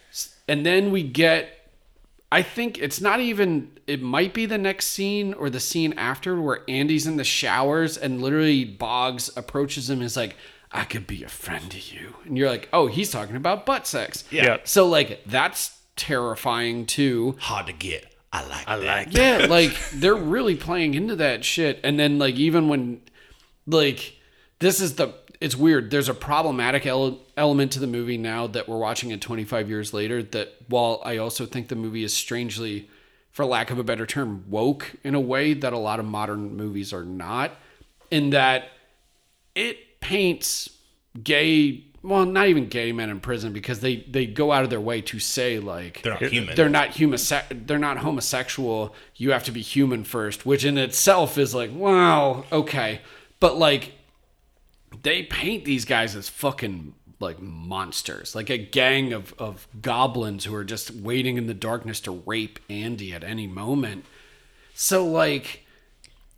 [0.47, 1.57] And then we get
[2.31, 6.41] I think it's not even it might be the next scene or the scene after
[6.41, 10.38] where Andy's in the showers and literally Boggs approaches him and is like,
[10.71, 12.15] I could be a friend to you.
[12.23, 14.23] And you're like, oh, he's talking about butt sex.
[14.31, 14.43] Yeah.
[14.45, 14.57] Yeah.
[14.63, 17.38] So like that's terrifying too.
[17.40, 18.08] Hard to get.
[18.34, 21.80] I like I like Yeah, like they're really playing into that shit.
[21.84, 23.02] And then like even when
[23.68, 24.16] like
[24.60, 25.92] this is the it's weird.
[25.92, 29.94] There's a problematic ele- element to the movie now that we're watching it 25 years
[29.94, 32.90] later that while I also think the movie is strangely
[33.32, 36.56] for lack of a better term woke in a way that a lot of modern
[36.56, 37.52] movies are not
[38.10, 38.70] in that
[39.56, 40.70] it paints
[41.24, 44.82] gay well not even gay men in prison because they they go out of their
[44.82, 46.56] way to say like They're not human.
[46.56, 47.20] they're not human
[47.66, 48.96] they're not homosexual.
[49.16, 53.02] You have to be human first which in itself is like wow okay.
[53.40, 53.94] But like
[55.04, 60.56] they paint these guys as fucking like monsters like a gang of of goblins who
[60.56, 64.06] are just waiting in the darkness to rape andy at any moment.
[64.74, 65.66] So like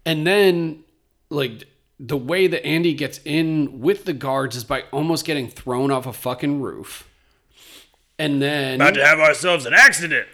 [0.05, 0.83] and then
[1.29, 1.63] like
[1.99, 6.05] the way that andy gets in with the guards is by almost getting thrown off
[6.05, 7.07] a fucking roof
[8.19, 10.27] and then About to have ourselves an accident.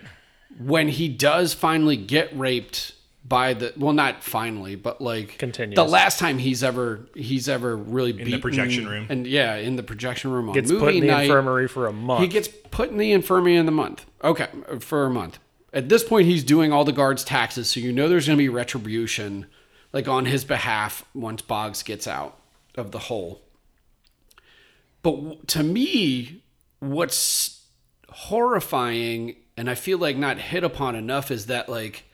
[0.59, 2.93] when he does finally get raped
[3.25, 5.75] by the well, not finally, but like Continues.
[5.75, 9.05] the last time he's ever he's ever really in the projection room.
[9.09, 11.23] and yeah, in the projection room on Gets movie put in the night.
[11.25, 12.21] infirmary for a month.
[12.21, 14.05] He gets put in the infirmary in the month.
[14.23, 14.47] Okay,
[14.79, 15.37] for a month.
[15.71, 18.41] At this point, he's doing all the guards' taxes, so you know there's going to
[18.41, 19.45] be retribution,
[19.93, 22.37] like on his behalf, once Boggs gets out
[22.75, 23.41] of the hole.
[25.01, 26.43] But to me,
[26.79, 27.65] what's
[28.09, 32.05] horrifying, and I feel like not hit upon enough, is that like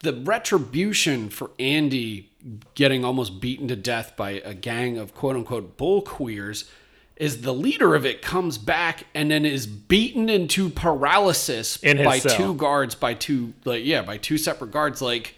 [0.00, 2.30] the retribution for Andy
[2.74, 6.68] getting almost beaten to death by a gang of quote unquote bull queers
[7.16, 12.18] is the leader of it comes back and then is beaten into paralysis In by
[12.18, 12.36] cell.
[12.36, 15.36] two guards by two like yeah by two separate guards like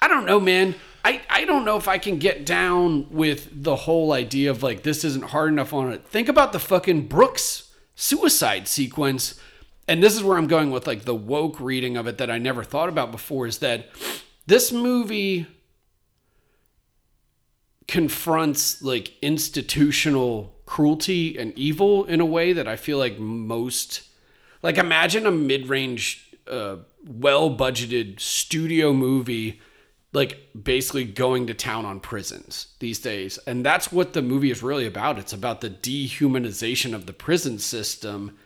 [0.00, 0.74] I don't know man.
[1.04, 4.82] I, I don't know if I can get down with the whole idea of like
[4.82, 6.04] this isn't hard enough on it.
[6.04, 9.40] Think about the fucking Brooks suicide sequence.
[9.86, 12.38] And this is where I'm going with like the woke reading of it that I
[12.38, 13.88] never thought about before is that
[14.46, 15.46] this movie
[17.86, 24.02] confronts like institutional cruelty and evil in a way that I feel like most
[24.62, 29.60] like imagine a mid-range uh, well-budgeted studio movie
[30.16, 34.62] like basically going to town on prisons these days and that's what the movie is
[34.62, 38.36] really about it's about the dehumanization of the prison system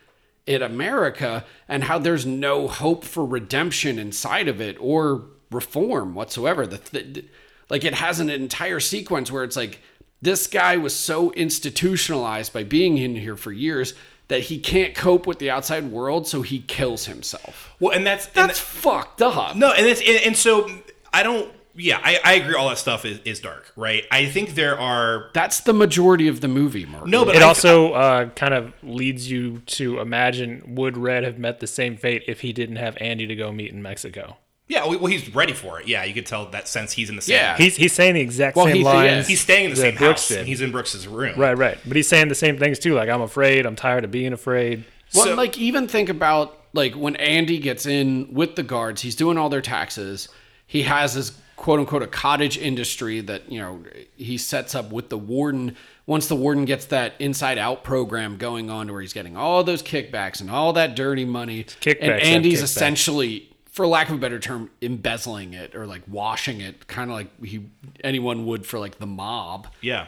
[0.45, 6.65] in America and how there's no hope for redemption inside of it or reform whatsoever.
[6.65, 7.25] The, the
[7.69, 9.79] like it has an entire sequence where it's like
[10.21, 13.93] this guy was so institutionalized by being in here for years
[14.27, 17.71] that he can't cope with the outside world, so he kills himself.
[17.79, 19.55] Well, and that's and That's fucked up.
[19.55, 20.69] No, and it's and, and so
[21.13, 21.51] I don't.
[21.81, 22.55] Yeah, I, I agree.
[22.55, 24.05] All that stuff is, is dark, right?
[24.11, 27.07] I think there are That's the majority of the movie, Mark.
[27.07, 31.39] no, but it I, also uh, kind of leads you to imagine would Red have
[31.39, 34.37] met the same fate if he didn't have Andy to go meet in Mexico?
[34.67, 34.85] yeah.
[34.85, 35.87] Well, he's ready for it.
[35.87, 37.35] Yeah, you could tell that sense he's in the same.
[37.35, 37.57] Yeah.
[37.57, 39.27] He's he's saying the exact Well, same he- lines.
[39.27, 40.37] he's staying in the same Brooks house.
[40.37, 40.45] did.
[40.47, 41.37] He's in Brooks's room.
[41.37, 41.77] right, right.
[41.85, 42.93] But he's saying the same things too.
[42.93, 43.65] Like I'm afraid.
[43.65, 44.85] I'm tired of being afraid.
[45.13, 49.15] Well, So- like even think about like when Andy gets in with the guards, he's
[49.15, 50.29] doing all their taxes.
[50.67, 53.83] He has his quote unquote a cottage industry that you know
[54.17, 55.75] he sets up with the warden.
[56.07, 59.63] Once the warden gets that inside out program going on, to where he's getting all
[59.63, 64.17] those kickbacks and all that dirty money, kickbacks and Andy's essentially, for lack of a
[64.17, 67.67] better term, embezzling it or like washing it, kind of like he
[68.03, 69.67] anyone would for like the mob.
[69.81, 70.07] Yeah.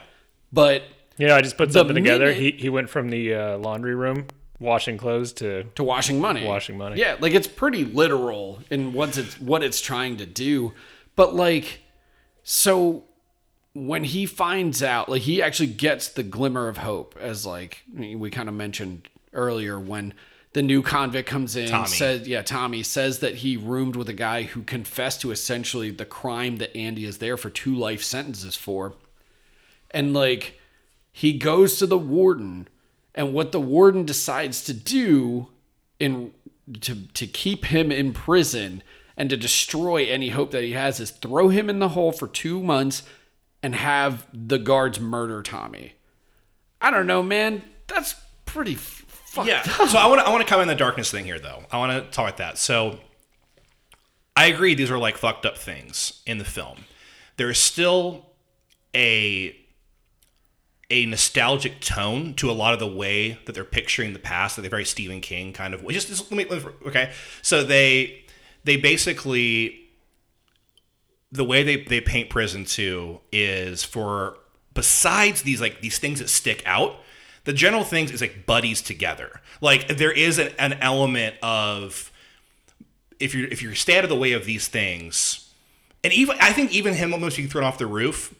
[0.52, 0.82] But
[1.16, 2.26] You know, I just put something together.
[2.26, 4.26] minute- He he went from the uh, laundry room
[4.58, 6.44] washing clothes to to washing money.
[6.44, 6.98] Washing money.
[7.00, 10.72] Yeah, like it's pretty literal in what it's what it's trying to do.
[11.16, 11.80] But like
[12.42, 13.04] so
[13.74, 18.30] when he finds out, like he actually gets the glimmer of hope as like we
[18.30, 20.14] kind of mentioned earlier when
[20.54, 21.88] the new convict comes in Tommy.
[21.88, 26.04] says yeah tommy says that he roomed with a guy who confessed to essentially the
[26.04, 28.94] crime that andy is there for two life sentences for
[29.90, 30.58] and like
[31.12, 32.68] he goes to the warden
[33.14, 35.48] and what the warden decides to do
[35.98, 36.32] in
[36.80, 38.82] to to keep him in prison
[39.16, 42.26] and to destroy any hope that he has is throw him in the hole for
[42.28, 43.02] 2 months
[43.62, 45.94] and have the guards murder Tommy.
[46.80, 47.62] I don't know, man.
[47.86, 49.62] That's pretty fucked Yeah.
[49.80, 49.88] up.
[49.88, 51.64] So I want to I want to come in the darkness thing here though.
[51.70, 52.58] I want to talk about that.
[52.58, 52.98] So
[54.36, 56.84] I agree these are like fucked up things in the film.
[57.36, 58.26] There is still
[58.94, 59.56] a
[60.90, 64.62] a nostalgic tone to a lot of the way that they're picturing the past, that
[64.62, 65.86] they're very Stephen King kind of.
[65.88, 67.10] Just, just let me- okay.
[67.40, 68.23] So they
[68.64, 69.80] they basically
[71.30, 74.38] the way they, they paint prison too is for
[74.72, 76.96] besides these like these things that stick out
[77.44, 82.10] the general things is like buddies together like there is an, an element of
[83.20, 85.52] if you're if you're stay out of the way of these things
[86.02, 88.34] and even i think even him almost being thrown off the roof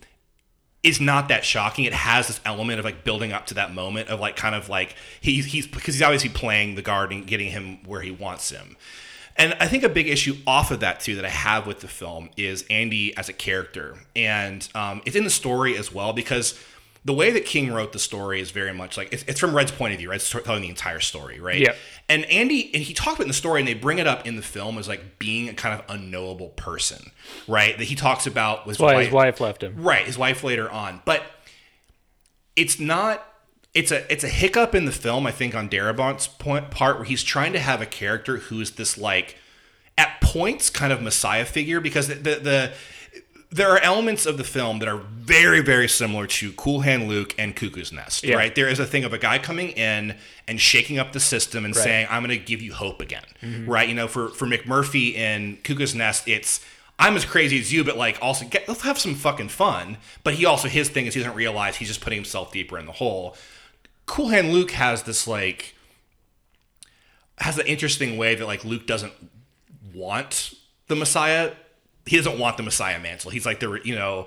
[0.85, 1.87] is not that shocking.
[1.87, 4.69] It has this element of like building up to that moment of like kind of
[4.69, 8.51] like he's he's because he's obviously playing the guard and getting him where he wants
[8.51, 8.77] him.
[9.37, 11.88] And I think a big issue off of that too that I have with the
[11.88, 16.59] film is Andy as a character, and um, it's in the story as well because
[17.05, 19.73] the way that King wrote the story is very much like it's, it's from Red's
[19.73, 20.11] point of view.
[20.11, 21.61] Red's telling the entire story, right?
[21.61, 21.77] Yep.
[22.09, 24.37] And Andy, and he talked about in the story, and they bring it up in
[24.37, 27.11] the film as like being a kind of unknowable person,
[27.47, 27.77] right?
[27.77, 29.75] That he talks about was why his wife left him.
[29.83, 31.03] Right, his wife later on.
[31.05, 31.23] But
[32.57, 33.27] it's not
[33.75, 37.05] it's a it's a hiccup in the film, I think, on Darabont's point part where
[37.05, 39.37] he's trying to have a character who's this like
[39.99, 42.73] at points kind of messiah figure because the the the,
[43.51, 47.37] there are elements of the film that are very, very similar to Cool Hand Luke
[47.39, 48.35] and Cuckoo's Nest, Yeah.
[48.35, 48.53] right?
[48.53, 50.17] There is a thing of a guy coming in
[50.49, 53.71] and shaking up the system and saying, "I'm going to give you hope again," mm-hmm.
[53.71, 53.89] right?
[53.89, 56.65] You know, for for McMurphy in Cuckoo's Nest, it's
[56.99, 59.99] I'm as crazy as you, but like also get, let's have some fucking fun.
[60.23, 62.87] But he also his thing is he doesn't realize he's just putting himself deeper in
[62.87, 63.37] the hole.
[64.07, 65.75] Cool Hand Luke has this like
[67.38, 69.12] has an interesting way that like Luke doesn't
[69.95, 70.55] want
[70.88, 71.53] the Messiah.
[72.07, 73.31] He doesn't want the Messiah mantle.
[73.31, 74.27] He's like the you know,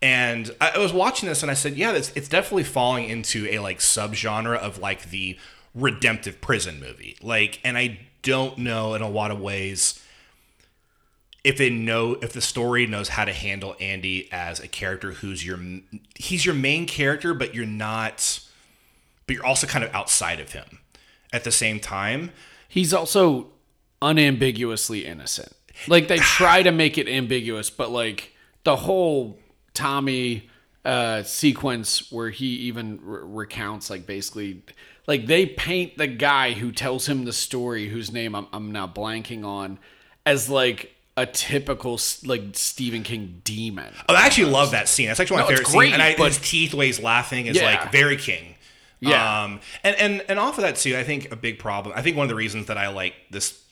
[0.00, 3.58] and I, was watching this and I said, yeah, it's it's definitely falling into a
[3.58, 5.38] like subgenre of like the
[5.74, 7.16] redemptive prison movie.
[7.22, 10.02] Like, and I don't know in a lot of ways
[11.44, 15.46] if it know if the story knows how to handle Andy as a character who's
[15.46, 15.58] your
[16.16, 18.40] he's your main character, but you're not,
[19.28, 20.80] but you're also kind of outside of him
[21.32, 22.32] at the same time.
[22.68, 23.52] He's also
[24.02, 25.52] unambiguously innocent.
[25.86, 28.32] Like they try to make it ambiguous, but like
[28.64, 29.38] the whole
[29.74, 30.48] Tommy
[30.84, 34.62] uh, sequence where he even re- recounts, like basically,
[35.06, 38.86] like they paint the guy who tells him the story, whose name I'm, I'm now
[38.88, 39.78] blanking on,
[40.26, 43.92] as like a typical like Stephen King demon.
[44.08, 45.08] Oh, I actually love that scene.
[45.08, 45.78] That's actually my No, it's favorite scene.
[45.78, 47.64] great, And I, but- his teeth, the way he's laughing, is Yeah.
[47.64, 48.54] like very King.
[49.00, 49.42] Yeah.
[49.42, 51.94] Um, and and and off of that too, I think a big problem.
[51.96, 53.62] I think one of the reasons that I like this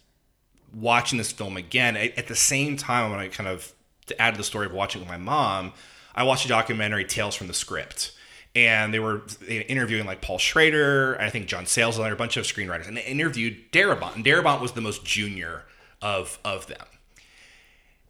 [0.75, 3.73] watching this film again at, at the same time when I kind of
[4.07, 5.73] to add to the story of watching with my mom,
[6.15, 8.13] I watched a documentary Tales from the Script.
[8.55, 12.39] And they were interviewing like Paul Schrader, and I think John Sayles, and a bunch
[12.39, 14.15] of screenwriters, and they interviewed Darabont.
[14.15, 15.65] And Darabont was the most junior
[16.01, 16.87] of of them.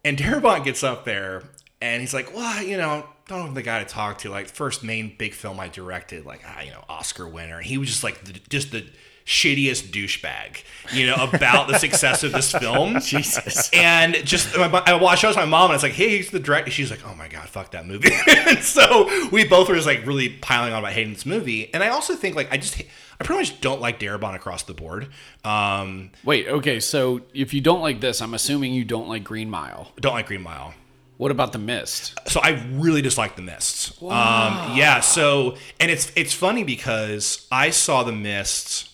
[0.05, 1.43] And Darabont gets up there
[1.81, 4.29] and he's like, well, you know, don't know the guy to talk to.
[4.29, 7.61] Like, first main big film I directed, like, ah, you know, Oscar winner.
[7.61, 8.85] He was just like, the, just the
[9.27, 10.63] shittiest douchebag,
[10.93, 12.99] you know, about the success of this film.
[13.01, 13.69] Jesus.
[13.73, 16.39] And just, my, I watched, I was my mom, and it's like, hey, he's the
[16.39, 16.71] director.
[16.71, 18.09] She's like, oh my God, fuck that movie.
[18.27, 21.73] and so we both were just like really piling on about hating this movie.
[21.73, 22.81] And I also think, like, I just,
[23.19, 25.09] I pretty much don't like Darabont across the board.
[25.43, 29.49] Um, Wait, okay, so if you don't like this, I'm assuming you don't like Green
[29.49, 29.91] Mile.
[29.99, 30.73] don't like Green Mile.
[31.17, 32.19] What about The Mist?
[32.27, 34.01] so I really dislike the mist.
[34.03, 34.99] Um, yeah.
[34.99, 38.89] So and it's it's funny because I saw the mist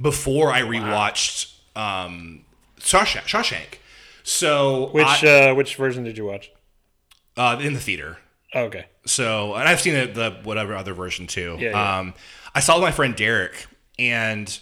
[0.00, 2.44] before I rewatched um,
[2.80, 3.22] Shawshank.
[3.22, 3.78] Shawshank.
[4.24, 6.50] So Which I- uh, which version did you watch?
[7.36, 8.18] uh, in the theater.
[8.54, 8.86] Oh, okay.
[9.06, 11.56] So and I've seen the, the whatever other version too.
[11.60, 11.98] Yeah, yeah.
[11.98, 12.14] Um,
[12.54, 13.66] I saw with my friend Derek
[13.98, 14.58] and.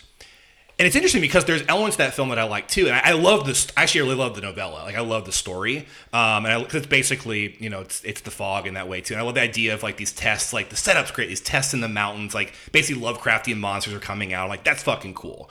[0.83, 3.13] And it's interesting because there's elements that film that I like too, and I, I
[3.13, 3.69] love this.
[3.77, 4.83] Actually, I really love the novella.
[4.83, 8.33] Like I love the story, um, and I, it's basically you know it's it's the
[8.33, 9.15] fog in that way too.
[9.15, 11.29] And I love the idea of like these tests, like the setup's great.
[11.29, 14.49] These tests in the mountains, like basically Lovecraftian monsters are coming out.
[14.49, 15.51] Like that's fucking cool.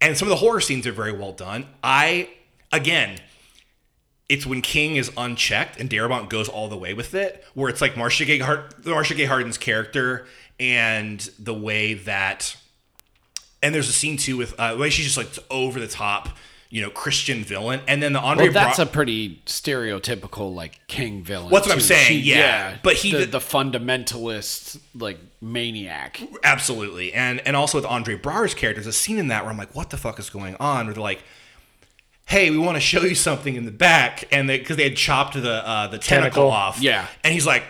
[0.00, 1.66] And some of the horror scenes are very well done.
[1.82, 2.30] I
[2.72, 3.18] again,
[4.28, 7.80] it's when King is unchecked and Darabont goes all the way with it, where it's
[7.80, 8.40] like Marcia Gay,
[8.84, 10.24] Marcia Gay Harden's character
[10.60, 12.56] and the way that,
[13.62, 16.28] and there's a scene too with uh, the way she's just like over the top,
[16.70, 18.46] you know, Christian villain, and then the Andre.
[18.46, 21.50] Well, that's Bra- a pretty stereotypical like king villain.
[21.50, 22.76] What's what I'm saying, yeah.
[22.82, 26.20] But he the, did- the fundamentalist like maniac.
[26.44, 27.12] Absolutely.
[27.12, 29.74] And and also with Andre Braugher's character, there's a scene in that where I'm like,
[29.74, 30.86] what the fuck is going on?
[30.86, 31.22] Where they're like,
[32.26, 34.24] hey, we want to show you something in the back.
[34.32, 36.50] And they, because they had chopped the, uh, the tentacle, Tentacle.
[36.50, 36.80] off.
[36.80, 37.06] Yeah.
[37.22, 37.62] And he's like,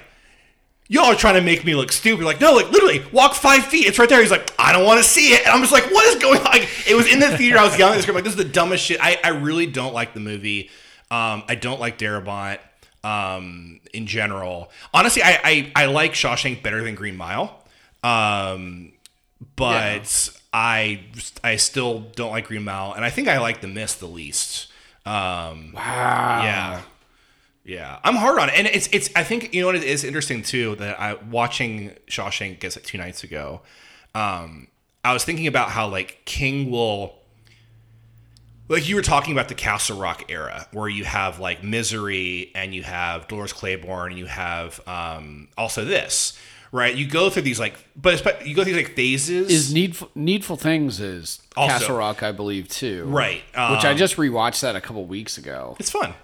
[0.88, 2.25] y'all are trying to make me look stupid.
[2.25, 3.87] Like, no, like literally walk five feet.
[3.87, 4.20] It's right there.
[4.20, 5.40] He's like, I don't want to see it.
[5.40, 6.44] And I'm just like, what is going on?
[6.44, 7.59] Like, it was in the theater.
[7.59, 8.14] I was yelling at the script.
[8.16, 8.99] Like, this is the dumbest shit.
[9.01, 10.70] I, I really don't like the movie.
[11.11, 12.59] Um, I don't like Darabont
[13.05, 14.70] um, in general.
[14.92, 17.62] Honestly, I, I, I like Shawshank better than Green Mile.
[18.03, 18.92] Um,
[19.57, 21.01] but I
[21.44, 24.68] I still don't like Green Mile, and I think I like The Mist the least.
[25.05, 26.42] Um, Wow.
[26.42, 26.83] yeah,
[27.66, 29.11] yeah, I'm hard on it, and it's it's.
[29.16, 32.96] I think you know what it is interesting too that I watching Shawshank guess two
[32.96, 33.61] nights ago.
[34.14, 34.68] Um,
[35.05, 37.16] I was thinking about how like King will.
[38.68, 42.74] Like you were talking about the Castle Rock era, where you have like Misery and
[42.74, 46.37] you have Dolores Claiborne and you have um, also this,
[46.72, 46.92] right?
[46.94, 49.50] You go through these like, but it's, but you go through these like phases.
[49.50, 53.05] Is needful needful things is Also- Castle Rock, I believe too.
[53.07, 53.42] right?
[53.50, 55.76] Which I um, just rewatched that a couple weeks ago.
[55.79, 56.14] it's fun.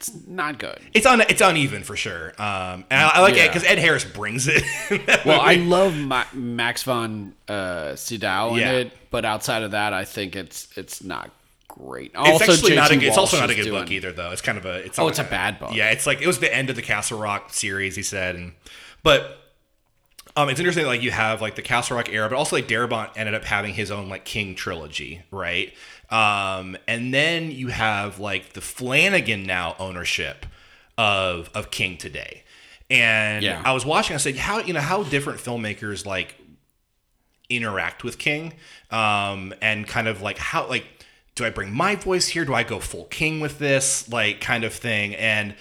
[0.00, 0.78] It's not good.
[0.94, 2.28] It's un, it's uneven for sure.
[2.40, 4.62] Um, and I, I like it because Ed Harris brings it.
[5.26, 8.72] Well, I love Ma- Max von uh, Sydow in Yeah.
[8.72, 11.30] it, but outside of that, I think it's it's not
[11.66, 12.12] great.
[12.14, 14.30] It's actually not a good, it's also not a good book either, though.
[14.30, 15.74] It's kind of a it's Oh, it's a bad book.
[15.74, 17.96] Yeah, it's like it was the end of the Castle Rock series.
[17.96, 18.52] He said, and
[19.02, 19.38] but
[20.36, 20.86] um, it's interesting.
[20.86, 23.74] Like you have like the Castle Rock era, but also like Darabont ended up having
[23.74, 25.74] his own like King trilogy, right?
[26.10, 30.46] Um, and then you have like the Flanagan now ownership
[30.96, 32.44] of of King today.
[32.90, 33.62] And Yeah.
[33.64, 34.14] I was watching.
[34.14, 36.36] I said, how you know how different filmmakers like
[37.50, 38.54] interact with King,
[38.90, 40.84] um, and kind of like how like
[41.34, 42.44] do I bring my voice here?
[42.44, 45.14] Do I go full King with this like kind of thing?
[45.14, 45.54] And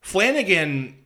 [0.00, 0.96] Flanagan,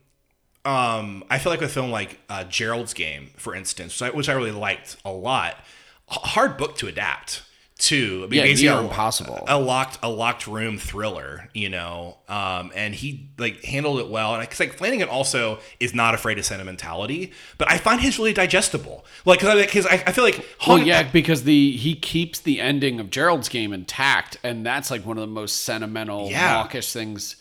[0.65, 4.29] um, I feel like a film like uh, Gerald's Game, for instance, which I, which
[4.29, 5.57] I really liked a lot.
[6.09, 7.43] Hard book to adapt
[7.83, 8.25] to.
[8.25, 9.45] I mean, Yeah, basically a- impossible.
[9.47, 14.35] A locked a locked room thriller, you know, um, and he like handled it well.
[14.35, 18.33] And because like Flanagan also is not afraid of sentimentality, but I find his really
[18.33, 19.05] digestible.
[19.25, 23.11] Like because I, I feel like Well, yeah, because the he keeps the ending of
[23.11, 26.55] Gerald's game intact, and that's like one of the most sentimental, Yeah.
[26.55, 27.37] mawkish things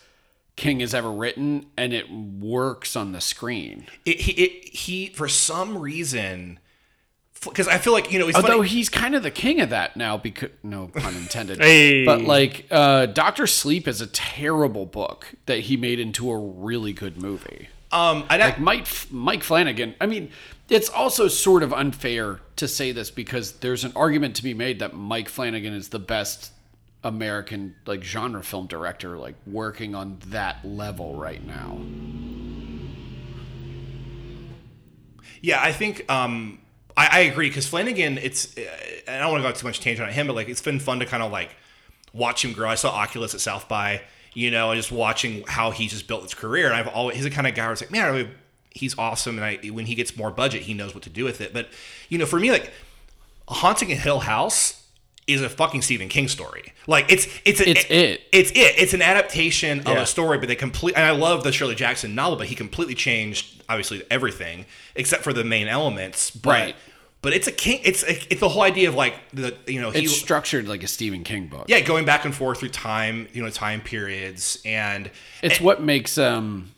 [0.58, 3.86] King has ever written, and it works on the screen.
[4.06, 6.60] it, he it, he for some reason
[7.44, 8.70] because I feel like you know it's Although funny.
[8.70, 11.60] he's kind of the king of that now, because no pun intended.
[11.62, 12.06] Hey.
[12.06, 16.94] But like, uh, Doctor Sleep is a terrible book that he made into a really
[16.94, 17.70] good movie.
[17.92, 19.96] um I like Mike Mike Flanagan.
[20.00, 20.32] I mean,
[20.70, 24.80] it's also sort of unfair to say this because there's an argument to be made
[24.80, 26.52] that Mike Flanagan is the best
[27.04, 31.80] American like genre film director like working on that level right now.
[35.42, 36.60] Yeah, I think um,
[37.02, 38.18] I, I agree because Flanagan.
[38.18, 38.62] It's uh,
[39.08, 41.00] I don't want to go too much tangent on him, but like it's been fun
[41.00, 41.50] to kind of like
[42.14, 42.70] watch him grow.
[42.70, 44.02] I saw Oculus at South by,
[44.34, 46.66] you know, and just watching how he just built his career.
[46.68, 48.30] And I've always he's the kind of guy where it's like, man, I really,
[48.70, 49.38] he's awesome.
[49.42, 51.54] And I when he gets more budget, he knows what to do with it.
[51.54, 51.70] But
[52.10, 52.72] you know, for me, like
[53.48, 54.78] Haunting a Hill House
[55.28, 56.74] is a fucking Stephen King story.
[56.88, 58.22] Like it's it's a, It's it.
[58.32, 58.56] It's it.
[58.78, 60.02] It's an adaptation of Yeah.
[60.02, 60.96] a story, but they complete.
[60.96, 65.32] And I love the Shirley Jackson novel, but he completely changed obviously everything except for
[65.32, 66.32] the main elements.
[66.32, 66.76] But Right.
[67.22, 67.80] But it's a king.
[67.84, 70.84] It's a, it's the whole idea of like the you know he It's structured like
[70.84, 71.66] a Stephen King book.
[71.68, 75.10] yeah going back and forth through time you know time periods and
[75.42, 76.72] It's what makes um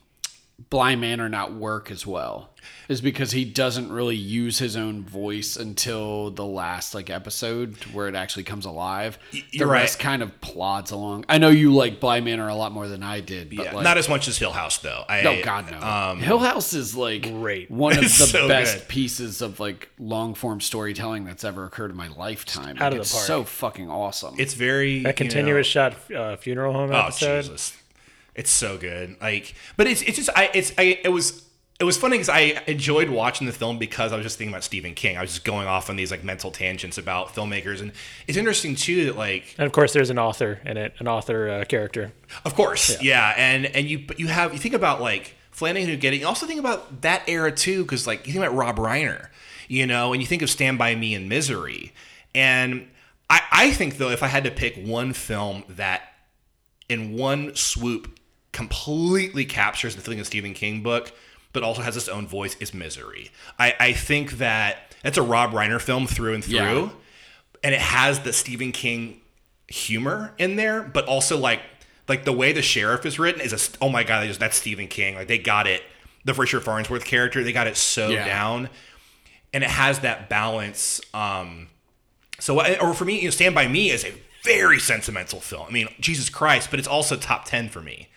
[0.74, 2.50] Bly Manor not work as well.
[2.90, 8.08] Is because he doesn't really use his own voice until the last like episode where
[8.08, 9.20] it actually comes alive.
[9.32, 9.82] The you're right.
[9.82, 11.26] rest kind of plods along.
[11.30, 13.84] I know you like Bly Manor a lot more than I did, but yeah, like
[13.84, 15.04] not as much as Hill House though.
[15.08, 15.80] I, Oh God no!
[15.80, 17.70] Um, Hill House is like Great.
[17.70, 18.88] one of the so best good.
[18.88, 22.78] pieces of like long form storytelling that's ever occurred in my lifetime.
[22.78, 23.26] Out Like, of the it's park.
[23.26, 24.36] so fucking awesome.
[24.40, 27.42] it's very That you know- continuous shot uh, funeral home Oh episode.
[27.44, 27.78] Jesus,
[28.36, 29.18] it's so good.
[29.22, 31.44] Like, but it's it's just I it's I it was
[31.80, 34.64] it was funny because I enjoyed watching the film because I was just thinking about
[34.64, 35.18] Stephen King.
[35.18, 37.92] I was just going off on these like mental tangents about filmmakers, and
[38.28, 41.50] it's interesting too that like And of course, there's an author in it, an author
[41.50, 42.14] uh, character.
[42.46, 43.34] Of course, yeah.
[43.36, 46.22] and and you you have you think about like Flanagan who get it.
[46.22, 49.28] You also think about that era too, because like you think about Rob Reiner,
[49.68, 51.94] you know, and you think of Stand by Me and Misery,
[52.34, 52.88] and
[53.30, 56.04] I I think though if I had to pick one film that
[56.88, 58.20] in one swoop
[58.54, 61.12] completely captures the feeling of Stephen King book,
[61.52, 63.32] but also has its own voice, is Misery.
[63.60, 66.90] I I think that that's a Rob Reiner film through and through Yeah.
[67.64, 69.20] and it has the Stephen King
[69.68, 71.62] humor in there, but also like
[72.08, 74.88] like the way the sheriff is written is a oh my god, just, that's Stephen
[74.88, 75.16] King.
[75.16, 75.82] Like they got it.
[76.26, 78.26] The Richard Farnsworth character, they got it so Yeah.
[78.26, 78.70] down,
[79.54, 81.02] and it has that balance.
[81.14, 81.68] Um,
[82.40, 85.66] so or for me, you know, Stand by Me is a very sentimental film.
[85.68, 88.10] I mean, Jesus Christ, but it's also top ten for me.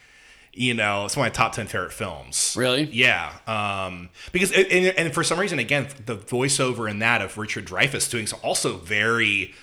[0.56, 2.54] You know, it's one of my top ten favorite films.
[2.56, 2.84] Really?
[2.84, 3.32] Yeah.
[3.46, 4.66] Um, because and,
[4.98, 8.78] and for some reason, again, the voiceover in that of Richard Dreyfuss doing so also
[8.78, 9.54] very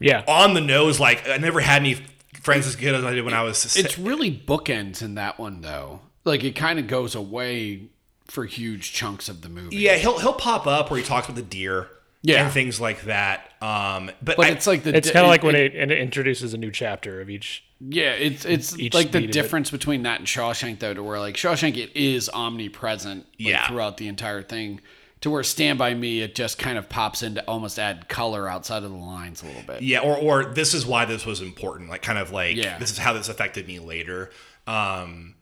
[0.00, 0.24] Yeah.
[0.26, 0.98] on the nose.
[0.98, 1.98] Like I never had any
[2.40, 3.76] friends as good as I did when I was.
[3.76, 6.00] It's really bookends in that one though.
[6.24, 7.88] Like it kind of goes away
[8.26, 9.76] for huge chunks of the movie.
[9.76, 11.88] yeah, he'll he'll pop up where he talks with the deer.
[12.26, 12.44] Yeah.
[12.44, 13.52] and things like that.
[13.60, 15.90] Um, but, But I- it's like the It's di- kind of like when it, it,
[15.92, 17.62] it introduces a new chapter of each.
[17.80, 19.32] yeah, it's it's each like the speed of it.
[19.42, 23.68] difference between that and Shawshank though, to where like Shawshank it is omnipresent like, Yeah.
[23.68, 24.80] throughout the entire thing.
[25.20, 28.46] To where Stand by Me, it just kind of pops in to almost add color
[28.46, 29.82] outside of the lines a little bit.
[29.82, 31.88] yeah, or or this is why this was important.
[31.88, 32.78] Like kind of like Yeah.
[32.78, 34.30] this is how this affected me later.
[34.66, 35.34] Um,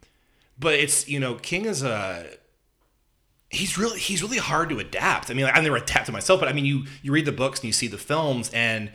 [0.59, 2.25] but it's you know King is a
[3.53, 5.29] he's really he's really hard to adapt.
[5.29, 7.59] I mean, like, I've never adapted myself, but I mean, you you read the books
[7.59, 8.91] and you see the films, and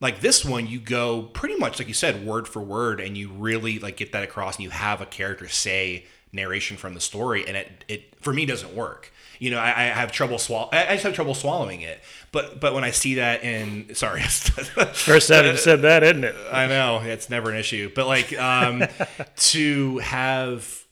[0.00, 3.30] like this one, you go pretty much like you said, word for word, and you
[3.30, 7.46] really like get that across, and you have a character say narration from the story,
[7.46, 9.12] and it it for me doesn't work.
[9.40, 10.68] You know, I, I have trouble swallow.
[10.72, 12.00] I I just have trouble swallowing it.
[12.30, 16.36] But but when I see that in sorry, First time you said that, isn't it?
[16.52, 18.84] I know it's never an issue, but like um,
[19.36, 20.83] to have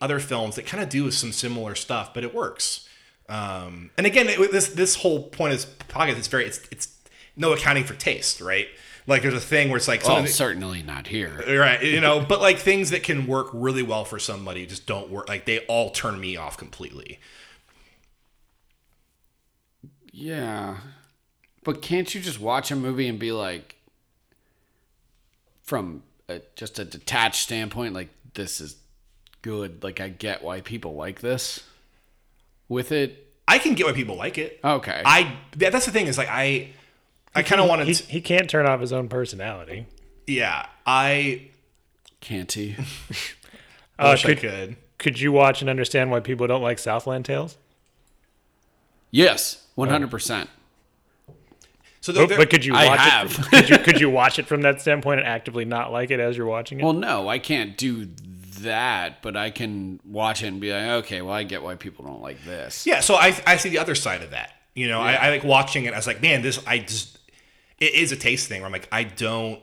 [0.00, 2.88] other films that kind of do some similar stuff, but it works.
[3.28, 6.18] Um, and again, it, this this whole point is pocket.
[6.18, 6.96] It's very it's it's
[7.36, 8.68] no accounting for taste, right?
[9.06, 11.42] Like there's a thing where it's like Well, certainly not here.
[11.58, 15.10] right, you know, but like things that can work really well for somebody just don't
[15.10, 15.28] work.
[15.28, 17.18] Like they all turn me off completely.
[20.12, 20.76] Yeah.
[21.64, 23.76] But can't you just watch a movie and be like,
[25.62, 28.76] from a, just a detached standpoint, like, this is
[29.42, 29.82] good.
[29.84, 31.62] Like, I get why people like this
[32.68, 33.26] with it.
[33.46, 34.60] I can get why people like it.
[34.64, 35.02] Okay.
[35.04, 36.70] I that's the thing is like I
[37.34, 39.86] I kind of wanted He, to he can't turn off his own personality.
[40.26, 41.48] yeah I
[42.20, 42.76] Can't he?
[43.98, 44.76] Uh, I wish could- I could.
[44.98, 47.56] Could you watch and understand why people don't like Southland Tales?
[49.10, 50.48] yes, 100%.
[52.00, 53.30] So But, there, there- but could you I have.
[53.32, 53.46] it?
[53.50, 56.36] Could you, could you watch it from that standpoint and actively not like it as
[56.36, 56.84] you're watching it?
[56.84, 58.06] Well, no, I can't do
[58.62, 62.04] that, but I can watch it and be like, okay, well, I get why people
[62.04, 62.86] don't like this.
[62.86, 64.52] Yeah, so I I see the other side of that.
[64.74, 65.92] You know, I, I like watching it.
[65.92, 67.18] I was like, man, this I just
[67.78, 68.60] it is a taste thing.
[68.60, 69.60] Where I'm like, I don't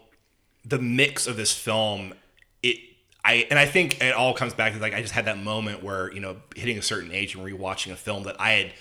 [0.65, 2.13] the mix of this film.
[2.61, 2.77] It
[3.25, 5.83] I and I think it all comes back to like I just had that moment
[5.83, 8.73] where you know hitting a certain age and rewatching a film that I had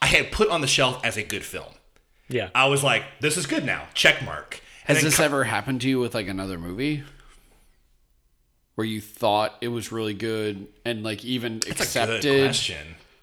[0.00, 1.72] I had put on the shelf as a good film.
[2.28, 2.50] yeah.
[2.54, 3.86] I was like, this is good now.
[3.94, 4.60] Check mark.
[4.86, 7.02] And Has this co- ever happened to you with like another movie?
[8.76, 12.58] Where you thought it was really good and like even That's accepted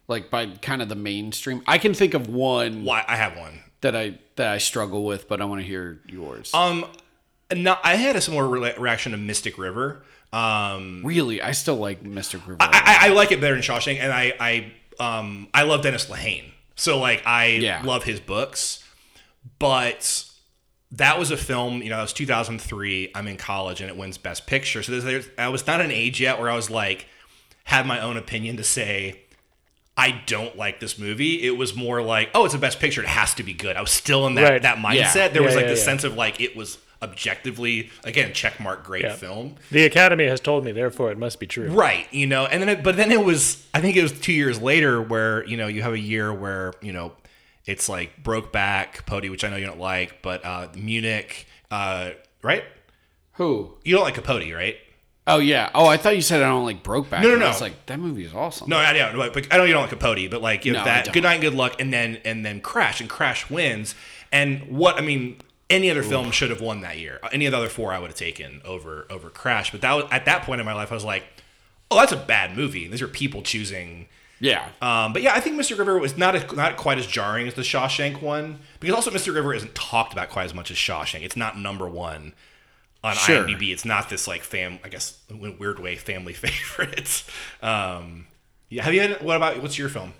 [0.07, 1.61] like by kind of the mainstream.
[1.67, 3.59] I can think of one Why I have one.
[3.81, 6.53] that I that I struggle with, but I want to hear yours.
[6.53, 6.85] Um,
[7.53, 10.03] no, I had a similar re- reaction to Mystic River.
[10.31, 12.57] Um, really, I still like mystic River.
[12.61, 14.71] I, I, I like it better than Shawshank, and I I
[15.03, 17.81] um I love Dennis Lehane, so like I Yeah.
[17.83, 18.81] love his books,
[19.59, 20.25] but
[20.93, 21.81] that was a film.
[21.81, 23.11] You know, it was 2003.
[23.15, 24.83] I'm in college, and it wins Best Picture.
[24.83, 27.07] So there's, there's I was not an age yet where I was like
[27.65, 29.21] had my own opinion to say.
[29.97, 31.43] I don't like this movie.
[31.43, 33.01] It was more like, oh, it's a best picture.
[33.03, 33.75] It has to be good.
[33.75, 34.61] I was still in that Right.
[34.61, 35.15] that mindset.
[35.15, 35.27] Yeah.
[35.27, 35.75] There was like yeah, yeah.
[35.75, 39.13] sense of like it was objectively again checkmark great Yeah.
[39.15, 39.55] film.
[39.69, 41.67] The Academy has told me, therefore it must be true.
[41.69, 44.31] Right, you know, and then it, but then it was I think it was 2
[44.33, 47.11] years later where, you know, you have a year where, you know,
[47.65, 52.63] it's like Brokeback, Capote, which I know you don't like, but uh Munich, uh right?
[53.33, 53.73] Who?
[53.83, 54.77] You don't like Capote, right?
[55.27, 55.69] Oh yeah.
[55.75, 57.21] Oh, I thought you said I don't like Brokeback.
[57.21, 57.47] No, no, no.
[57.47, 58.69] was like, that movie is awesome.
[58.69, 59.33] No, I don't.
[59.33, 61.13] But I know you don't like Capote, but like you know No, that.
[61.13, 63.95] Good Night, and Good Luck, and then and then Crash, and Crash wins.
[64.31, 65.37] And what I mean,
[65.69, 67.19] any other film should have won that year.
[67.31, 69.71] Any of the other four, I would have taken over over Crash.
[69.71, 71.23] But that was at that point in my life, I was like,
[71.91, 72.87] oh, that's a bad movie.
[72.87, 74.07] These are people choosing.
[74.41, 74.67] Yeah.
[74.81, 77.53] Um, but yeah, I think Mystic River was not a, not quite as jarring as
[77.53, 81.21] the Shawshank one because also Mystic River isn't talked about quite as much as Shawshank.
[81.23, 82.33] It's not number one
[83.03, 83.43] on Sure.
[83.45, 83.71] IMDb.
[83.71, 84.79] It's not this like fam.
[84.83, 87.29] I guess weird way, family favorites.
[87.61, 88.27] Um,
[88.69, 88.83] yeah.
[88.83, 89.21] Have you had?
[89.21, 90.13] What about what's your film?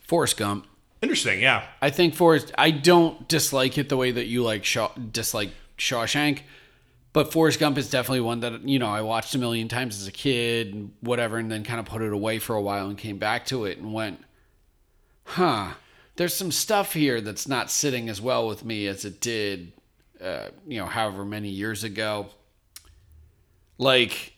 [0.00, 0.66] Forrest Gump.
[1.00, 1.40] Interesting.
[1.40, 1.64] Yeah.
[1.80, 2.52] I think Forrest.
[2.58, 6.40] I don't dislike it the way that you like Shaw, dislike Shawshank,
[7.12, 10.06] but Forrest Gump is definitely one that you know I watched a million times as
[10.06, 12.96] a kid and whatever, and then kind of put it away for a while and
[12.96, 14.22] came back to it and went,
[15.24, 15.72] huh.
[16.16, 19.72] There's some stuff here that's not sitting as well with me as it did,
[20.22, 22.26] uh, you know, however many years ago.
[23.78, 24.34] Like,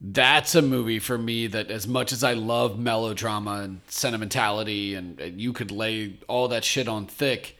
[0.00, 5.18] that's a movie for me that as much as I love melodrama and sentimentality and,
[5.20, 7.58] and you could lay all that shit on thick,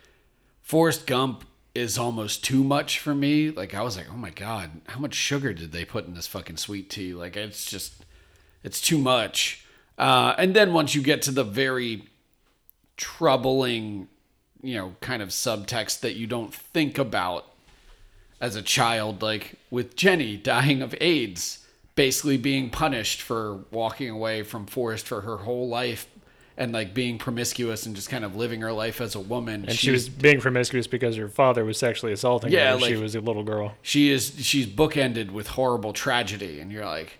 [0.63, 1.45] Forrest Gump
[1.75, 3.51] is almost too much for me.
[3.51, 6.27] Like I was like, oh my god, how much sugar did they put in this
[6.27, 7.15] fucking sweet tea?
[7.15, 8.05] Like it's just,
[8.63, 9.65] it's too much.
[9.97, 12.05] Uh, and then once you get to the very
[12.97, 14.09] troubling,
[14.63, 17.47] you know, kind of subtext that you don't think about
[18.41, 24.43] as a child, like with Jenny dying of AIDS, basically being punished for walking away
[24.43, 26.07] from Forrest for her whole life
[26.59, 29.65] and like being promiscuous and just kind of living her life as a woman.
[29.67, 32.97] And she was being promiscuous because her father was sexually assaulting Yeah, her when she
[32.97, 33.75] was a little girl.
[33.81, 37.19] she is she's bookended with horrible tragedy and you're like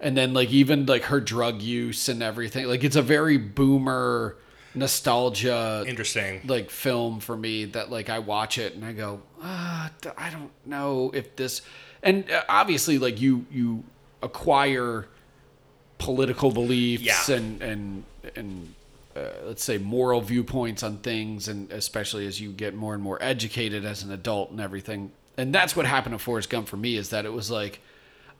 [0.00, 4.36] and then like even like her drug use and everything like it's a very boomer
[4.74, 6.40] nostalgia Interesting.
[6.46, 10.30] like film for me that like I watch it and I go, ah, d- I
[10.30, 11.62] don't know if this,
[12.02, 13.84] and uh, obviously like you you
[14.22, 15.06] acquire
[15.98, 17.36] political beliefs Yeah.
[17.36, 18.04] and and
[18.36, 18.74] and
[19.16, 23.18] uh, let's say moral viewpoints on things, and especially as you get more and more
[23.20, 26.96] educated as an adult and everything, and that's what happened to Forrest Gump for me
[26.96, 27.80] is that it was like.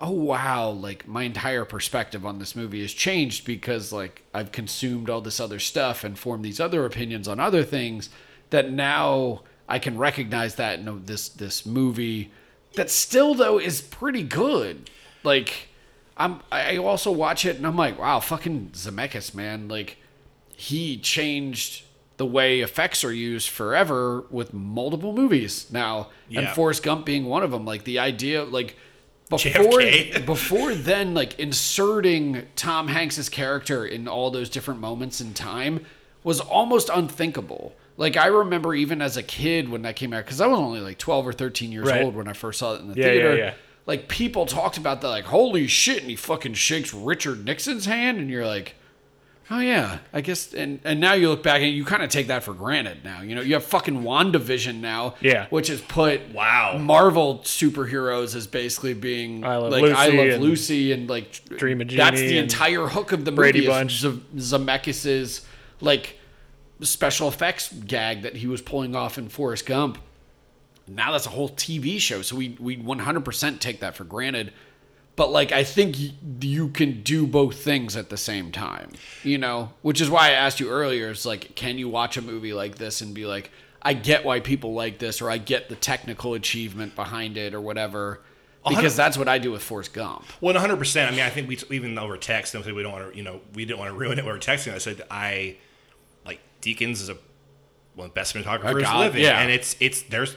[0.00, 5.10] Oh wow, like my entire perspective on this movie has changed because like I've consumed
[5.10, 8.08] all this other stuff and formed these other opinions on other things
[8.50, 12.30] that now I can recognize that in this this movie
[12.76, 14.88] that still though is pretty good.
[15.24, 15.66] Like
[16.18, 19.96] I'm I also watch it and I'm like, wow, fucking Zemeckis, man, like
[20.56, 21.84] he changed
[22.16, 27.44] the way effects are used forever with multiple movies now, and Forrest Gump being one
[27.44, 27.64] of them.
[27.64, 28.76] Like the idea, like
[29.30, 29.80] before
[30.26, 35.84] before then, like inserting Tom Hanks's character in all those different moments in time
[36.24, 37.74] was almost unthinkable.
[37.96, 40.80] Like I remember even as a kid when that came out, because I was only
[40.80, 42.02] like twelve or thirteen years Right.
[42.02, 43.36] old when I first saw it in the Yeah, yeah, theater.
[43.36, 43.54] yeah.
[43.88, 48.18] Like people talked about that, like holy shit, and he fucking shakes Richard Nixon's hand,
[48.18, 48.74] and you're like,
[49.50, 50.52] oh yeah, I guess.
[50.52, 53.02] And and now you look back and you kind of take that for granted.
[53.02, 55.46] Now you know you have fucking Wandavision now, Yeah.
[55.48, 56.76] which has put Wow.
[56.78, 61.80] Marvel superheroes as basically being I Love like I Love and Lucy and like Dream
[61.80, 63.70] of That's the entire hook of the Brady movie.
[63.70, 64.00] Bunch.
[64.00, 65.46] Z- Zemeckis's
[65.80, 66.18] like
[66.82, 69.96] special effects gag that he was pulling off in Forrest Gump.
[70.88, 74.52] Now that's a whole TV show, so we we 100% take that for granted.
[75.16, 75.96] But like I think
[76.40, 78.92] you can do both things at the same time,
[79.24, 81.10] you know, which is why I asked you earlier.
[81.10, 83.50] is like, can you watch a movie like this and be like,
[83.82, 87.60] I get why people like this, or I get the technical achievement behind it, or
[87.60, 88.20] whatever.
[88.68, 90.24] Because that's what I do with Forrest Gump.
[90.40, 91.10] Well, One hundred percent.
[91.10, 92.54] I mean, I think we even over text.
[92.54, 94.24] and we don't want to, you know, we didn't want to ruin it.
[94.24, 94.74] We were texting.
[94.74, 95.56] I said I
[96.26, 97.16] like Deakins is a
[97.94, 99.40] one of the best cinematographers oh, God, living, yeah.
[99.40, 100.36] and it's it's there's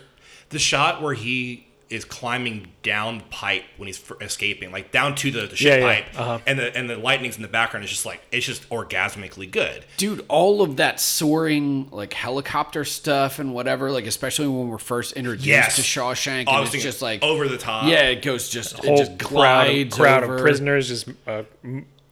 [0.52, 5.30] the shot where he is climbing down the pipe when he's escaping, like down to
[5.30, 5.94] the, the ship Yeah, yeah.
[6.02, 6.40] pipe, Uh-huh.
[6.48, 7.84] and the and the lightning's in the background.
[7.84, 9.84] It's just like it's just orgasmically good.
[9.98, 15.12] dude all of that soaring like helicopter stuff and whatever like especially when we're first
[15.14, 15.76] introduced Yes.
[15.76, 17.84] to shawshank and it's just like over the top.
[17.90, 20.36] yeah it goes just it whole just crowd, of, crowd over.
[20.36, 21.44] of prisoners just uh,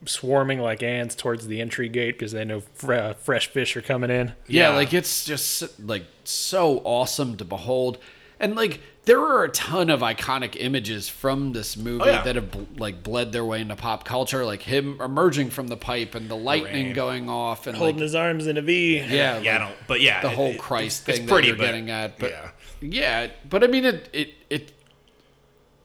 [0.06, 3.82] swarming like ants towards the entry gate because they know fre- uh, fresh fish are
[3.82, 4.28] coming in.
[4.48, 4.76] yeah, Yeah.
[4.76, 7.98] like it's just like so awesome to behold
[8.40, 12.22] and like there are a ton of iconic images from this movie Oh, yeah.
[12.24, 15.78] that have bl- like bled their way into pop culture like him emerging from the
[15.78, 16.94] pipe and the lightning Rain.
[16.94, 18.98] going off and Holding like his arms in a V.
[19.00, 19.76] yeah yeah, I don't.
[19.88, 21.90] But yeah, the it- whole it- Christ it's- thing it's pretty, that but you're getting
[21.90, 22.20] at.
[22.20, 22.50] But yeah.
[22.82, 23.28] yeah.
[23.50, 24.72] but I mean it it it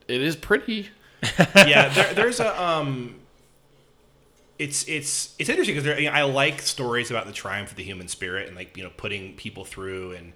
[0.09, 0.91] it is pretty.
[1.57, 3.17] yeah, there, there's a um.
[4.59, 7.83] It's it's it's interesting because you know, I like stories about the triumph of the
[7.83, 10.33] human spirit and like you know putting people through and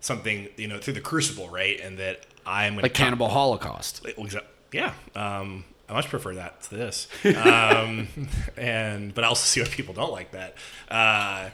[0.00, 1.78] something you know through the crucible, right?
[1.80, 4.04] And that I'm Like Cannibal Holocaust.
[4.72, 7.08] Yeah, um, I much prefer that to this.
[7.24, 8.08] Um,
[8.56, 10.54] and but I also see why people don't like that.
[10.88, 11.50] Uh,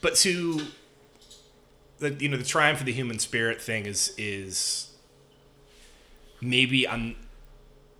[0.00, 0.60] but to
[1.98, 4.90] the you know the triumph of the human spirit thing is is
[6.40, 7.16] maybe I'm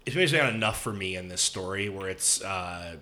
[0.06, 2.96] it's maybe not enough for me in this story where it's uh,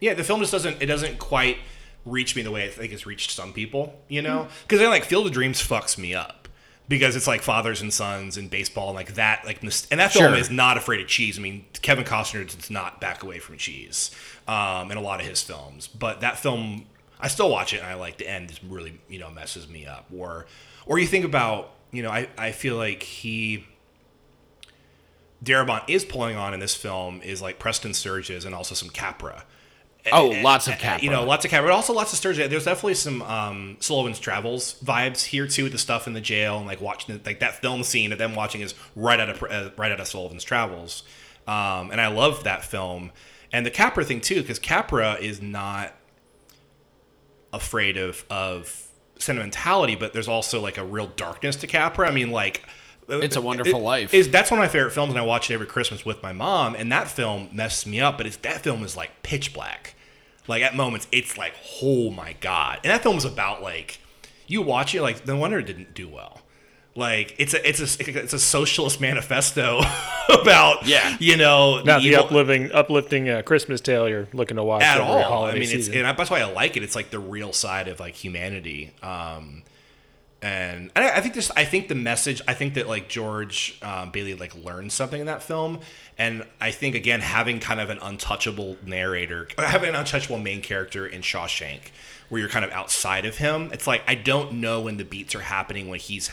[0.00, 1.58] yeah the film just doesn't it doesn't quite
[2.04, 5.04] reach me the way I think it's reached some people you know because then like
[5.04, 6.48] Field of Dreams fucks me up
[6.88, 10.32] because it's like fathers and sons and baseball and like that like and that film
[10.32, 10.34] Sure.
[10.34, 14.10] is not afraid of cheese I mean Kevin Costner does not back away from cheese
[14.48, 16.86] um, in a lot of his films but that film
[17.20, 19.86] I still watch it and I like the end just really you know messes me
[19.86, 20.46] up or
[20.86, 23.66] or you think about you know I, I feel like he
[25.44, 29.44] Darabont is pulling on in this film is like Preston Sturges and also some Capra.
[30.12, 31.04] Oh, Eh, lots of eh, Capra.
[31.04, 32.48] You know, lots of Capra, but also lots of Sturges.
[32.48, 36.58] There's definitely some um, Sullivan's Travels vibes here too, with the stuff in the jail
[36.58, 39.42] and like watching it, like that film scene of them watching is right out of
[39.42, 41.02] uh, right out of Sullivan's Travels,
[41.46, 43.12] um, and I love that film
[43.52, 45.94] and the Capra thing too because Capra is not
[47.52, 48.86] afraid of of
[49.18, 52.08] sentimentality, but there's also like a real darkness to Capra.
[52.08, 52.64] I mean, like
[53.10, 54.14] It's a Wonderful Life.
[54.14, 56.32] Is that's one of my favorite films, and I watch it every Christmas with my
[56.32, 56.74] mom.
[56.74, 59.94] And that film messes me up, but it's that film is like pitch black.
[60.48, 61.52] Like at moments, it's like,
[61.82, 62.80] oh my god!
[62.84, 63.98] And that film is about like
[64.46, 66.40] you watch it, like no wonder it didn't do well.
[66.96, 69.80] Like it's a it's a it's a socialist manifesto
[70.28, 71.16] about Yeah.
[71.20, 74.96] you know Not the evil- uplifting, uplifting uh, Christmas tale you're looking to watch at
[74.98, 75.18] every all.
[75.18, 76.82] I holiday mean, it's and that's why I like it.
[76.82, 78.92] It's like the real side of like humanity.
[79.04, 79.62] Um,
[80.42, 81.50] and I, I think this.
[81.54, 82.40] I think the message.
[82.48, 85.80] I think that like George um, Bailey like learned something in that film,
[86.16, 91.06] and I think again having kind of an untouchable narrator, having an untouchable main character
[91.06, 91.90] in Shawshank,
[92.30, 93.70] where you're kind of outside of him.
[93.72, 96.30] It's like I don't know when the beats are happening when he's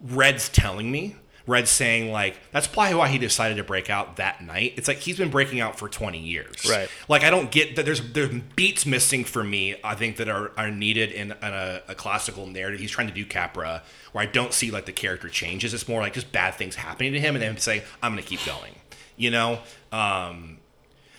[0.00, 1.16] Red's telling me.
[1.46, 4.74] Red's saying like that's probably why he decided to break out that night.
[4.76, 6.68] It's like he's been breaking out for 20 years.
[6.68, 6.88] Right.
[7.08, 9.76] Like I don't get that there's there's beats missing for me.
[9.84, 12.80] I think that are, are needed in, in a, a classical narrative.
[12.80, 13.82] He's trying to do Capra
[14.12, 15.74] where I don't see like the character changes.
[15.74, 18.44] It's more like just bad things happening to him and then saying I'm gonna keep
[18.44, 18.74] going.
[19.16, 19.58] You know.
[19.92, 20.58] Um,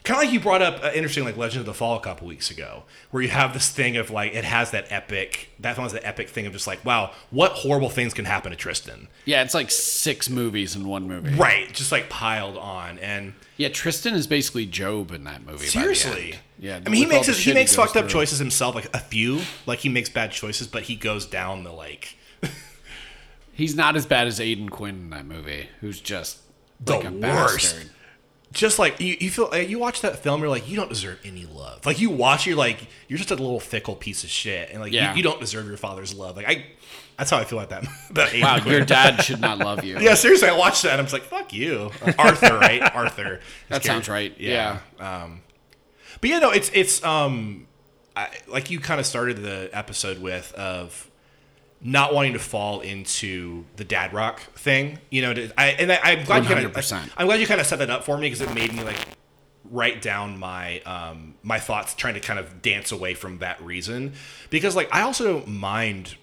[0.06, 2.28] kind of like you brought up uh, interesting like Legend of the Fall a couple
[2.28, 5.84] weeks ago, where you have this thing of like it has that epic that film
[5.84, 9.08] has that epic thing of just like wow, what horrible things can happen to Tristan,
[9.26, 11.34] Yeah, it's like six movies in one movie.
[11.36, 11.72] right?
[11.74, 13.34] Just like piled on and.
[13.58, 15.68] Yeah, Tristan is basically Job in that movie.
[15.68, 16.36] Seriously.
[16.60, 16.82] Yeah.
[16.86, 18.20] I mean, he makes his, he makes goes fucked up through.
[18.20, 19.39] choices himself, like a few.
[19.66, 22.18] Like he makes bad choices, but he goes down the like
[23.53, 26.39] He's not as bad as Aidan Quinn in that movie, who's just
[26.84, 27.22] The like worst.
[27.76, 27.89] bastard.
[28.56, 31.45] Just like you, you feel you watch that film, you're like you don't deserve any
[31.45, 31.86] love.
[31.86, 34.91] Like you watch, you're like you're just a little fickle piece of shit, and like
[34.91, 35.14] you- Yeah.
[35.14, 36.36] you, don't deserve your father's love.
[36.38, 36.66] Like I,
[37.18, 37.86] that's how I feel like that.
[38.12, 39.99] that Wow, your dad should not love you.
[39.99, 41.91] Yeah, seriously, I watched that and I'm just like, fuck you.
[42.18, 42.82] Arthur, right?
[42.95, 43.41] Arthur.
[43.70, 44.34] That sounds right.
[44.99, 45.41] Um,
[46.22, 47.68] but yeah, no, it's it's um
[48.16, 51.10] I, like you kind of started the episode with of
[51.86, 55.33] not wanting to fall into the dad rock thing, you know.
[55.33, 57.11] To, I and I, I'm glad you kind of 100%.
[57.15, 58.97] I'm glad you kind of set that up for me because it made me like
[59.69, 64.13] write down my um my thoughts, trying to kind of dance away from that reason
[64.49, 66.15] because like I also don't mind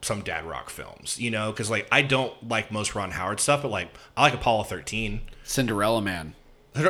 [0.00, 3.62] some dad rock films, you know, because like I don't like most Ron Howard stuff,
[3.62, 5.20] but like I like Apollo 13.
[5.44, 6.34] Cinderella Man.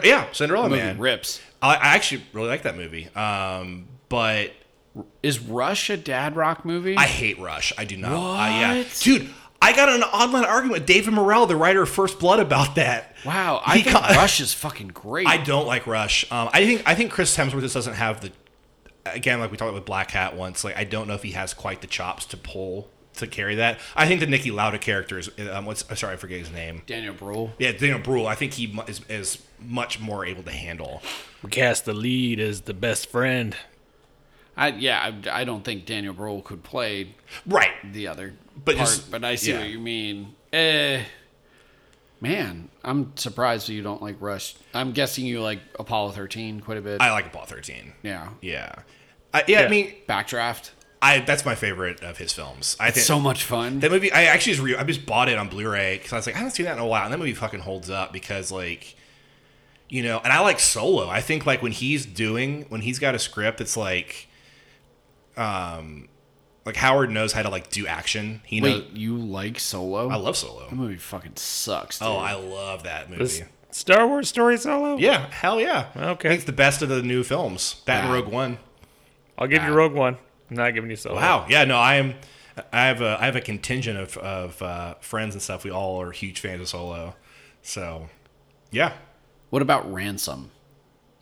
[0.04, 0.96] Yeah, Cinderella Man.
[0.98, 1.40] rips.
[1.60, 3.08] I, I actually really like that movie.
[3.16, 4.52] Um, but
[5.22, 6.96] Is Rush a dad rock movie?
[6.96, 7.72] I hate Rush.
[7.78, 8.12] I do not.
[8.12, 9.00] I, yeah, What?
[9.02, 9.28] dude.
[9.64, 13.14] I got an online argument with David Morrell, the writer of First Blood, about that.
[13.24, 15.28] wow, I He think ca- Rush is fucking great.
[15.28, 16.30] I don't like Rush.
[16.32, 18.32] Um, I think I think Chris Hemsworth just doesn't have the.
[19.06, 21.30] Again, like we talked about with Black Hat once, like I don't know if he
[21.32, 23.78] has quite the chops to pull to carry that.
[23.94, 25.30] I think the Niki Lauda character is.
[25.52, 26.82] Um, what's sorry, I forget his name.
[26.86, 27.52] Daniel Bruhl.
[27.58, 28.26] Yeah, Daniel Bruhl.
[28.26, 31.02] I think he is, is much more able to handle.
[31.42, 33.56] We cast the lead as the best friend.
[34.56, 37.14] I yeah, I, I don't think Daniel Bruhl could play
[37.46, 37.70] Right.
[37.92, 38.34] the other
[38.64, 39.60] But part, just- but I see yeah.
[39.60, 40.34] what you mean.
[40.52, 41.02] Eh,
[42.20, 44.54] man, I'm surprised that you don't like Rush.
[44.74, 47.00] I'm guessing you like Apollo 13 quite a bit.
[47.00, 47.92] I like Apollo 13.
[48.02, 48.72] yeah, Yeah.
[49.34, 50.72] I, yeah, I mean, Backdraft.
[51.00, 52.76] I that's my favorite of his films.
[52.78, 53.80] I think So much fun.
[53.80, 54.12] that movie.
[54.12, 56.38] I actually just re- I just bought it on Blu-ray because I was like, I
[56.38, 58.94] haven't seen that in a while, and that movie fucking holds up because like,
[59.88, 61.08] you know, and I like Solo.
[61.08, 64.28] I think like when he's doing when he's got a script, it's like,
[65.36, 66.08] um,
[66.64, 68.40] like Howard knows how to like do action.
[68.44, 68.82] He knows.
[68.82, 70.08] Wait, you like Solo?
[70.08, 70.68] I love Solo.
[70.68, 70.96] that movie.
[70.96, 71.98] Fucking sucks.
[71.98, 72.08] Dude.
[72.08, 73.22] Oh, I love that movie.
[73.22, 74.96] This Star Wars story solo?
[74.98, 75.86] yeah, hell yeah.
[75.96, 76.34] Okay.
[76.34, 77.82] It's the best of the new films.
[77.86, 78.58] That and Rogue One.
[79.38, 80.18] I'll give you Rogue One.
[80.50, 81.16] I'm not giving you solo.
[81.16, 81.46] Wow.
[81.48, 81.64] Yeah.
[81.64, 82.14] No, I am.
[82.70, 85.64] I have a I have a contingent of of uh, friends and stuff.
[85.64, 87.16] We all are huge fans of Solo.
[87.62, 88.10] So,
[88.70, 88.92] yeah.
[89.50, 90.50] What about Ransom?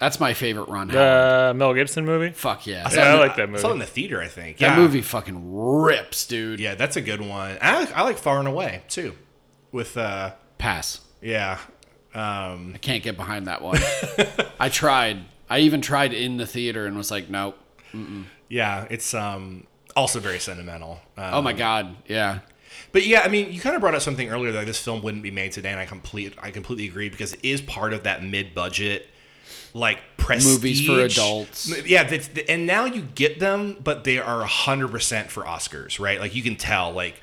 [0.00, 0.98] That's my favorite Ron Howard.
[0.98, 2.30] The Mel Gibson movie?
[2.30, 2.88] Fuck yeah.
[2.90, 4.20] Yeah, I like that I saw it in the theater.
[4.20, 6.58] I think That movie fucking rips, dude.
[6.58, 7.58] Yeah, that's a good one.
[7.60, 9.14] I like, I like Far and Away too.
[9.72, 11.00] With uh, Pass.
[11.20, 11.58] yeah,
[12.14, 13.78] um, I can't get behind that one.
[14.58, 15.18] I tried.
[15.50, 17.58] I even tried in the theater and was like, nope.
[18.48, 18.86] yeah.
[18.90, 21.00] It's um also very sentimental.
[21.16, 21.94] Um, Oh my god.
[22.06, 22.38] Yeah.
[22.92, 25.22] But yeah, I mean, you kind of brought up something earlier that this film wouldn't
[25.22, 28.24] be made today, and I complete I completely agree because it is part of that
[28.24, 29.08] mid budget
[29.74, 31.86] like prestige Movies for adults.
[31.86, 36.20] Yeah, that's, and now you get them, but they are hundred percent for Oscars, right?
[36.20, 37.20] Like you can tell, like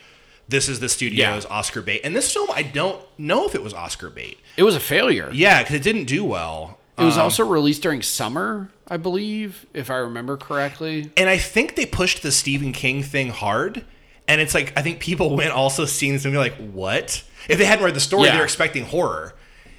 [0.49, 3.73] this is the studio's Oscar bait, and this film I don't know if it was
[3.73, 4.37] Oscar bait.
[4.55, 5.29] It was a failure.
[5.33, 6.79] Yeah, because it didn't do well.
[6.97, 11.11] It was Um, also released during summer, I believe, if I remember correctly.
[11.15, 13.85] and I think they pushed the Stephen King thing hard.
[14.29, 17.23] And it's like I think people went also seeing this movie like, what?
[17.47, 18.33] If they hadn't read the story, Yeah.
[18.35, 19.35] they're expecting horror,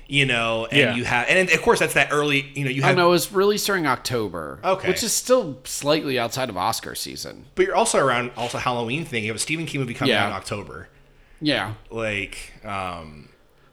[0.08, 0.66] you know.
[0.66, 0.94] And Yeah.
[0.96, 2.96] you have, and of course that's that early, you know, you I have.
[2.96, 4.58] don't know, it was released during October.
[4.64, 4.88] Okay.
[4.88, 7.44] Which is still slightly outside of Oscar season.
[7.54, 9.22] But you're also around also Halloween thing.
[9.24, 10.24] You have a Stephen King movie coming Yeah.
[10.24, 10.88] out in October.
[11.40, 11.74] Yeah.
[11.90, 13.28] Like, um,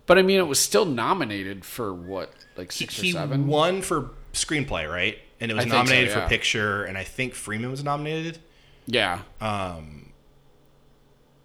[0.05, 3.81] But I mean, it was still nominated for what, like he, six or he won
[3.81, 5.17] for screenplay, right?
[5.41, 6.21] And it was I think so, nominated yeah.
[6.23, 8.37] for picture, and I think Freeman was nominated.
[8.85, 9.19] Yeah.
[9.41, 10.11] Um.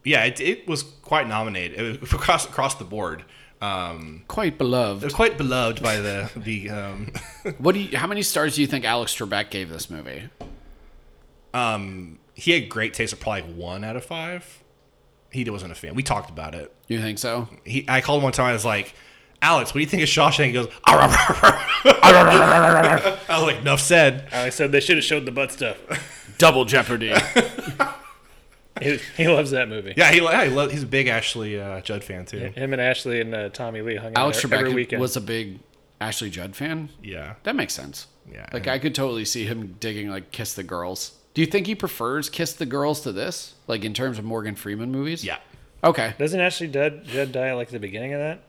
[0.05, 3.25] Yeah, it, it was quite nominated it was across across the board.
[3.63, 5.05] Um, Quite it beloved.
[5.05, 7.13] was quite beloved by the the um,
[7.59, 7.97] What do you?
[7.99, 10.29] How many stars do you think Alex Trebek gave this movie?
[11.53, 14.63] um he had great taste of probably one out of five.
[15.31, 15.95] He wasn't a fan.
[15.95, 16.73] We talked about it.
[16.89, 17.49] You think so?
[17.65, 18.47] He I called him one time.
[18.47, 18.95] I was like,
[19.43, 20.47] Alex, what do you think of Shawshank?
[20.47, 21.11] He goes, "Arr, arr,
[21.85, 24.29] arr, arr." I was like, enough said.
[24.33, 25.77] I said they should have showed the butt stuff.
[26.39, 27.11] Double Jeopardy.
[28.83, 29.95] he, he loves that movie.
[29.97, 32.39] Yeah, he, yeah, he lo- he's a big Ashley uh, Judd fan too.
[32.39, 35.01] Him and Ashley and uh, Tommy Lee hung Alex out every Trebek weekend.
[35.03, 35.59] was a big
[36.01, 36.89] Ashley Judd fan.
[37.03, 37.35] Yeah.
[37.43, 38.07] That makes sense.
[38.31, 41.13] Yeah, Like I could totally see him digging like Kiss the Girls.
[41.35, 43.55] Do you think he prefers Kiss the Girls to this?
[43.67, 45.25] Like in terms of Morgan Freeman movies?
[45.25, 45.39] Yeah.
[45.83, 46.15] Okay.
[46.19, 48.43] Doesn't Ashley Judd, Judd die like at the beginning of that?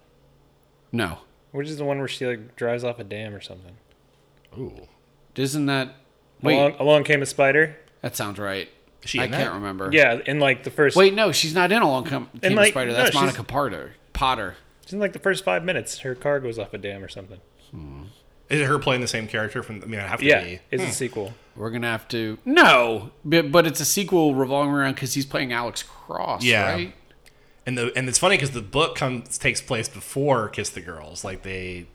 [0.92, 1.20] No.
[1.52, 3.76] Which is the one where she like drives off a dam or something?
[4.58, 4.88] Ooh.
[5.36, 5.96] Isn't that?
[6.42, 7.76] Wait, Along, Along Came a Spider.
[8.02, 8.70] that sounds right.
[9.04, 9.54] Is she I can't that?
[9.54, 9.90] remember.
[9.92, 10.96] Yeah, in like the first.
[10.96, 12.94] Wait, no, she's not in Along Come Came a like- Spider.
[12.94, 13.94] That's she's- Monica Potter.
[14.14, 14.56] Potter.
[14.84, 16.00] It's in like the first five minutes.
[16.00, 17.40] Her car goes off a dam or something.
[17.72, 18.04] Hmm.
[18.50, 19.82] Is it her playing the same character from?
[19.82, 20.60] I mean, I have to Yeah, be.
[20.72, 20.92] it's a hmm.
[20.92, 21.34] sequel.
[21.56, 25.54] We're gonna have to no, but, but it's a sequel revolving around because he's playing
[25.54, 26.72] Alex Cross, Yeah.
[26.72, 26.94] right?
[27.66, 31.24] And the and it's funny because the book comes takes place before Kiss the Girls.
[31.24, 31.88] Like they.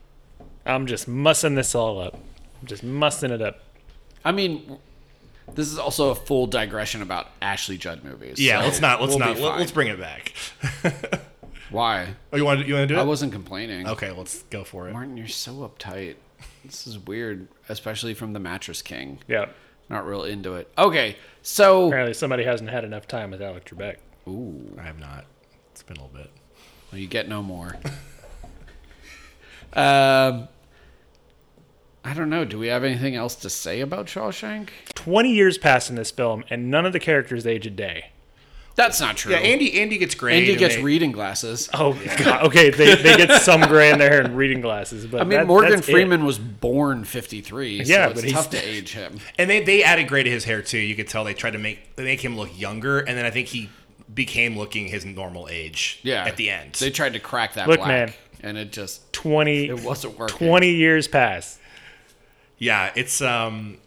[0.65, 2.15] I'm just mussing this all up.
[2.61, 3.59] I'm just mussing it up.
[4.25, 4.77] I mean,
[5.55, 8.39] this is also a full digression about Ashley Judd movies.
[8.39, 9.01] Yeah, so let's not.
[9.01, 9.29] Let's we'll not.
[9.29, 9.59] Let, fine.
[9.59, 10.33] let's bring it back.
[11.69, 12.15] Why?
[12.31, 12.67] Oh, you want to?
[12.67, 13.01] You want to do it?
[13.01, 13.87] I wasn't complaining.
[13.87, 14.93] okay, let's go for it.
[14.93, 16.15] Martin, you're so uptight.
[16.63, 19.19] This is weird, especially from the Mattress King.
[19.27, 19.47] Yeah.
[19.89, 20.69] Not real into it.
[20.77, 23.97] Okay, so Apparently, somebody hasn't had enough time with Alex Trebek.
[24.27, 25.25] Ooh, I have not.
[25.71, 26.29] It's been a little bit.
[26.91, 27.77] Well, you get no more.
[29.73, 30.49] um,
[32.07, 32.45] I don't know.
[32.45, 34.69] Do we have anything else to say about Shawshank?
[34.95, 38.11] 20 years passed in this film, and none of the characters age a day.
[38.75, 39.31] That's not true.
[39.33, 39.81] Yeah, Andy.
[39.81, 40.37] Andy gets great.
[40.37, 41.67] Andy gets they- reading glasses.
[41.73, 42.45] Oh, God.
[42.45, 45.05] Okay, they, they get some gray in their hair and reading glasses.
[45.05, 45.91] But I mean, that- Morgan that's it.
[45.91, 49.19] Freeman was born 53, so Yeah, it's but he's- tough to age him.
[49.37, 50.77] And they, they added gray to his hair too.
[50.77, 53.47] You could tell they tried to make make him look younger, and then I think
[53.47, 53.69] he
[54.13, 55.99] became looking his normal age.
[56.03, 56.23] Yeah.
[56.23, 56.73] At the end.
[56.75, 58.13] They tried to crack that Look, black, man.
[58.41, 60.37] and it just 20, it wasn't working.
[60.37, 61.59] 20 years pass.
[62.57, 63.77] Yeah, it's um.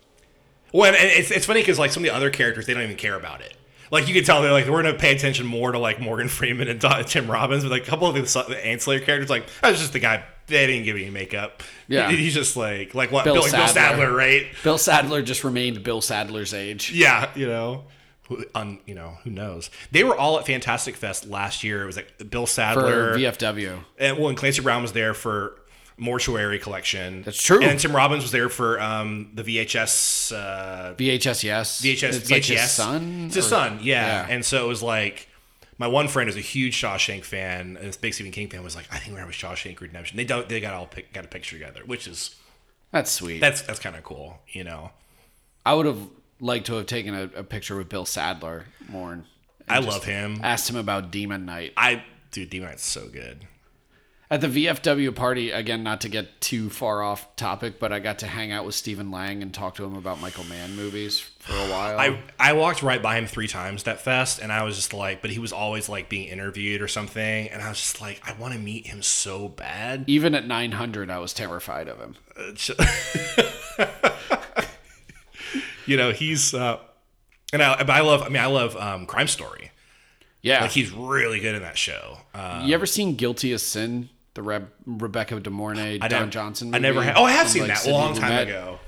[0.73, 2.97] Well, and it's it's funny because like some of the other characters, they don't even
[2.97, 3.55] care about it.
[3.91, 6.69] Like you can tell they're like we're gonna pay attention more to like Morgan Freeman
[6.69, 9.79] and Don- Tim Robbins, but like a couple of the, the ancillary characters, like that's
[9.81, 10.25] just the guy.
[10.47, 11.63] They didn't give any makeup.
[11.87, 12.11] Yeah.
[12.11, 13.69] He's just like like what Bill Bill, Bill Sadler.
[13.69, 14.47] Sadler, right?
[14.65, 16.93] Bill Sadler just remained Bill Sadler's age.
[16.93, 17.85] Yeah, you know,
[18.29, 19.71] who, un, you know who knows?
[19.93, 21.83] They were all at Fantastic Fest last year.
[21.83, 23.79] It was like Bill For Sadler, VFW.
[23.99, 25.57] and well, and Clancy Brown was there for
[26.01, 27.23] Mortuary Collection.
[27.23, 27.63] That's true.
[27.63, 30.33] And Tim Robbins was there for um, the VHS.
[30.35, 31.81] Uh, VHS, yes.
[31.83, 32.03] VHS.
[32.15, 32.31] It's VHS.
[32.31, 33.25] like his son?
[33.27, 33.79] It's his or- son.
[33.83, 34.27] Yeah.
[34.27, 34.27] Yeah.
[34.29, 35.29] And so it was like.
[35.79, 38.77] My one friend is a huge Shawshank fan, and this big Stephen King fan was
[38.77, 40.47] like, "I think we're a Shawshank Redemption." They don't.
[40.47, 42.35] They got all pic, got a picture together, which is
[42.93, 43.41] That's sweet.
[43.41, 44.91] that's that's kind of cool, you know.
[45.65, 45.97] I would have
[46.39, 49.13] liked to have taken a, a picture with Bill Sadler more.
[49.15, 49.25] and
[49.71, 50.41] I love him.
[50.43, 51.73] Asked him about Demon Knight.
[51.79, 53.47] I dude, Demon Knight's so good.
[54.33, 58.21] At the VFW party, again, not to get too far off topic, but I got
[58.21, 61.53] to hang out with Stephen Lang and talk to him about Michael Mann movies for
[61.53, 61.99] a while.
[61.99, 65.21] I I walked right by him three times that fest, and I was just like,
[65.21, 68.33] but he was always like being interviewed or something, and I was just like, I
[68.35, 70.05] want to meet him so bad.
[70.07, 72.15] Even at 900, I was terrified of him.
[75.91, 76.79] You know, he's uh,
[77.53, 78.23] and I, but I love.
[78.23, 79.73] I mean, I love um, Crime Story.
[80.41, 80.63] Yeah.
[80.63, 82.19] Like he's really good in that show.
[82.33, 84.09] Uh, you ever seen Guilty as Sin?
[84.41, 86.75] The Re- Rebecca De Mornay, I Don Johnson.
[86.75, 87.17] I never movie had.
[87.19, 88.43] Oh, I have seen like, that a long time Lumet?
[88.43, 88.79] ago.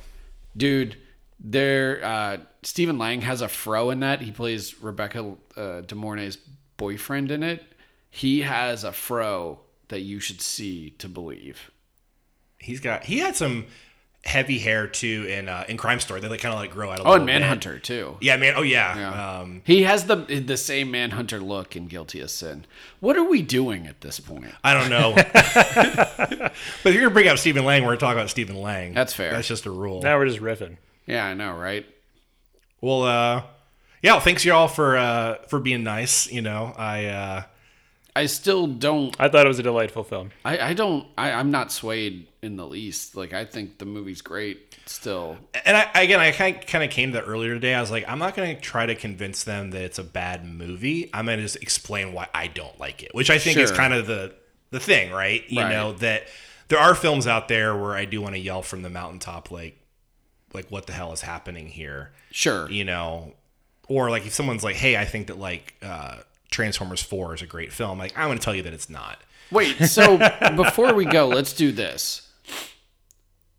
[0.57, 0.97] dude
[1.45, 6.39] there uh stephen lang has a fro in that he plays rebecca uh, de mornay's
[6.77, 7.65] boyfriend in it
[8.09, 11.71] he has a fro that you should see to believe
[12.63, 13.03] He's got.
[13.05, 13.67] He had some
[14.25, 16.21] heavy hair too in uh, in Crime Story.
[16.21, 17.01] They like kind of like grow out.
[17.01, 17.33] A oh and little bit.
[17.41, 18.55] manhunter too Yeah, man.
[18.57, 18.97] Oh yeah.
[18.97, 19.39] Yeah.
[19.41, 22.65] Um, he has the the same manhunter look in guilty as sin
[23.01, 25.13] what are we doing at this point I don't know.
[25.17, 26.53] but
[26.85, 28.95] if you're gonna bring up Stephen Lang, we're gonna talk about Stephen Lang.
[28.95, 29.33] That's fair.
[29.33, 30.03] That's just a rule.
[30.03, 30.77] Now we're just riffing.
[31.07, 31.85] yeah i know right
[32.81, 33.43] Well, uh,
[34.03, 34.13] yeah.
[34.13, 36.31] Well, thanks y'all for uh, for being nice.
[36.31, 37.43] You know, I uh,
[38.15, 40.31] i still don't I thought it was a delightful film.
[40.45, 44.21] i, I don't I, i'm not swayed in the least like i think the movie's
[44.21, 47.73] great still and I again, I kind kind of came to that earlier today.
[47.73, 51.09] I was like, I'm not gonna try to convince them that it's a bad movie.
[51.15, 54.09] I'm gonna just explain why I don't like it, which I think is kind of
[54.09, 54.35] the
[54.71, 55.45] the thing, right?
[55.49, 55.71] You Right.
[55.71, 56.25] know that
[56.67, 59.79] there are films out there where I do want to yell from the mountaintop, like
[60.53, 62.11] like what the hell is happening here?
[62.33, 63.35] sure you know,
[63.87, 66.17] or like if someone's like, "Hey, I think that like uh,
[66.51, 69.21] Transformers Four is a great film," like I'm going to tell you that it's not.
[69.53, 70.19] Wait, so
[70.57, 72.29] before we go, let's do this.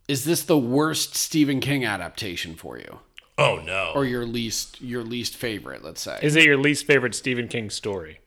[0.08, 3.00] Is this the worst Stephen King adaptation for you?
[3.38, 6.20] Oh no, Or your least your least favorite, let's say?
[6.22, 8.20] Is it your least favorite Stephen King story?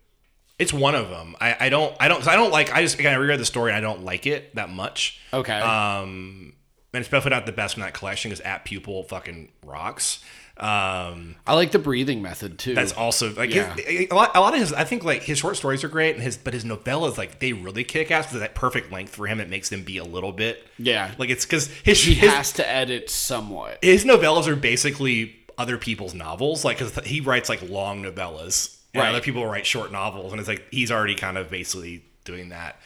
[0.59, 1.37] it's one of them.
[1.39, 2.72] I, I don't I don't 'cause I don't like.
[2.72, 3.70] I just again I reread the story.
[3.72, 5.20] and I don't like it that much.
[5.33, 5.53] okay.
[5.61, 6.55] Um,
[6.95, 10.24] and it's definitely not the best from that collection because Apt Pupil fucking rocks.
[10.59, 12.75] Um, I like the breathing method too.
[12.75, 13.75] that's also like Yeah.
[13.75, 14.35] his, a lot.
[14.35, 16.55] A lot of his, I think, like his short stories are great, and his but
[16.55, 19.39] his novellas like they really kick ass because that perfect length for him.
[19.39, 21.11] It makes them be a little bit Yeah.
[21.19, 23.79] Like it's because his he his, has to edit somewhat.
[23.83, 26.65] his novellas are basically other people's novels.
[26.65, 29.11] Like, cause he writes like long novellas, and Right.
[29.11, 32.81] other people write short novels, and it's like he's already kind of basically doing that.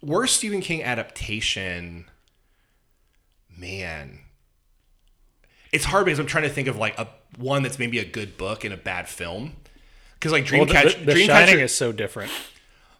[0.00, 2.06] Worst Stephen King adaptation,
[3.56, 4.20] man.
[5.72, 7.08] It's hard because I'm trying to think of like a
[7.38, 9.56] one that's maybe a good book and a bad film.
[10.14, 12.30] Because like Well, the, Dreamcatcher, the, the Dreamcatcher, Shining is so different,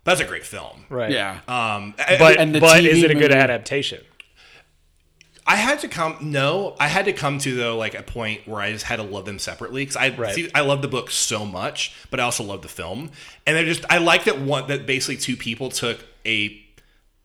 [0.05, 0.87] that's a great film.
[0.89, 1.11] right?
[1.13, 1.41] Yeah.
[1.47, 4.01] Um, But And the but is it a good movie- adaptation?
[5.45, 6.17] I had to come.
[6.21, 9.03] No, I had to come to though like a point where I just had to
[9.03, 10.35] love them separately because I Right.
[10.35, 13.11] see, I love the book so much, but I also love the film,
[13.45, 16.57] and I just I like that one that basically two people took a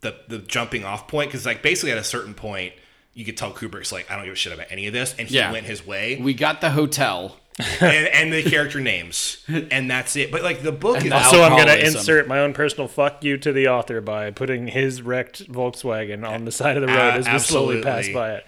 [0.01, 2.73] the the jumping off point because like basically at a certain point
[3.17, 5.27] you could tell Kubrick's like I don't give a shit about any of this, and
[5.27, 5.51] he Yeah.
[5.51, 7.37] went his way, We got the hotel.
[7.81, 10.31] and, and the character names, and that's it.
[10.31, 13.23] But like the book is that's- So I'm going to insert my own personal fuck
[13.23, 16.95] you to the author by putting his wrecked Volkswagen on the side of the road
[16.95, 18.45] A- as we slowly pass by it.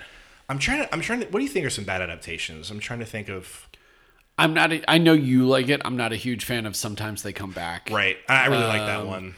[0.48, 1.26] I'm trying to I'm trying to.
[1.26, 2.70] What do you think are some bad adaptations?
[2.70, 3.68] I'm trying to think of
[4.38, 4.72] I'm not.
[4.72, 5.82] A, I know you like it.
[5.84, 6.76] I'm not a huge fan of.
[6.76, 7.90] Sometimes they come back.
[7.92, 8.18] right.
[8.30, 9.36] I I really like Um, that one.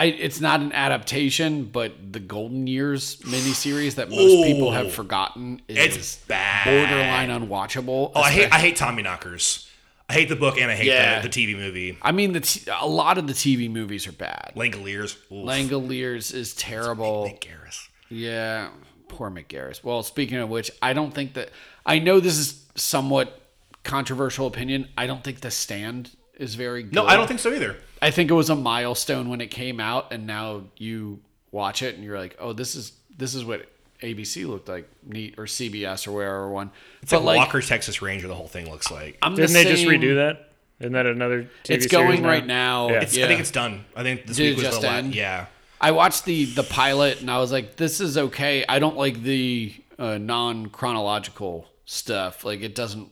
[0.00, 0.04] I.
[0.06, 5.96] It's not an adaptation, but the Golden Years miniseries that most people have forgotten is
[5.96, 6.64] It's bad.
[6.64, 8.12] borderline unwatchable.
[8.14, 9.66] Oh, I hate I hate Tommy Knockers.
[10.08, 11.20] I hate the book and I hate Yeah.
[11.20, 11.96] the, the TV movie.
[12.02, 14.52] I mean, the t- a lot of the TV movies are bad.
[14.56, 15.16] Langoliers.
[15.30, 15.46] Oof.
[15.46, 17.26] Langoliers is terrible.
[17.26, 17.86] Mick Garris.
[18.08, 18.70] Yeah,
[19.08, 19.84] poor Mick Garris.
[19.84, 21.50] Well, speaking of which, I don't think that
[21.86, 23.40] I know this is somewhat
[23.84, 24.88] controversial opinion.
[24.98, 26.10] I don't think The Stand
[26.40, 26.94] is very good.
[26.94, 27.76] No, I don't think so either.
[28.02, 31.20] I think it was a milestone when it came out, and now you
[31.52, 33.66] watch it and you're like, oh, this is this is what
[34.02, 36.70] ABC looked like, neat or CBS or wherever one.
[37.02, 38.26] It's like, Walker Texas Ranger.
[38.28, 39.18] The whole thing looks like.
[39.22, 40.50] I'm Didn't they just redo that?
[40.80, 42.28] Isn't that another TV It's going now?
[42.28, 42.88] right now.
[42.88, 43.02] Yeah.
[43.02, 43.26] It's, yeah.
[43.26, 43.84] I think it's done.
[43.94, 44.96] I think this Did week was just the last.
[45.04, 45.14] end?
[45.14, 45.46] Yeah.
[45.78, 48.64] I watched the the pilot and I was like, this is okay.
[48.66, 52.44] I don't like the uh, non chronological stuff.
[52.44, 53.08] Like it doesn't.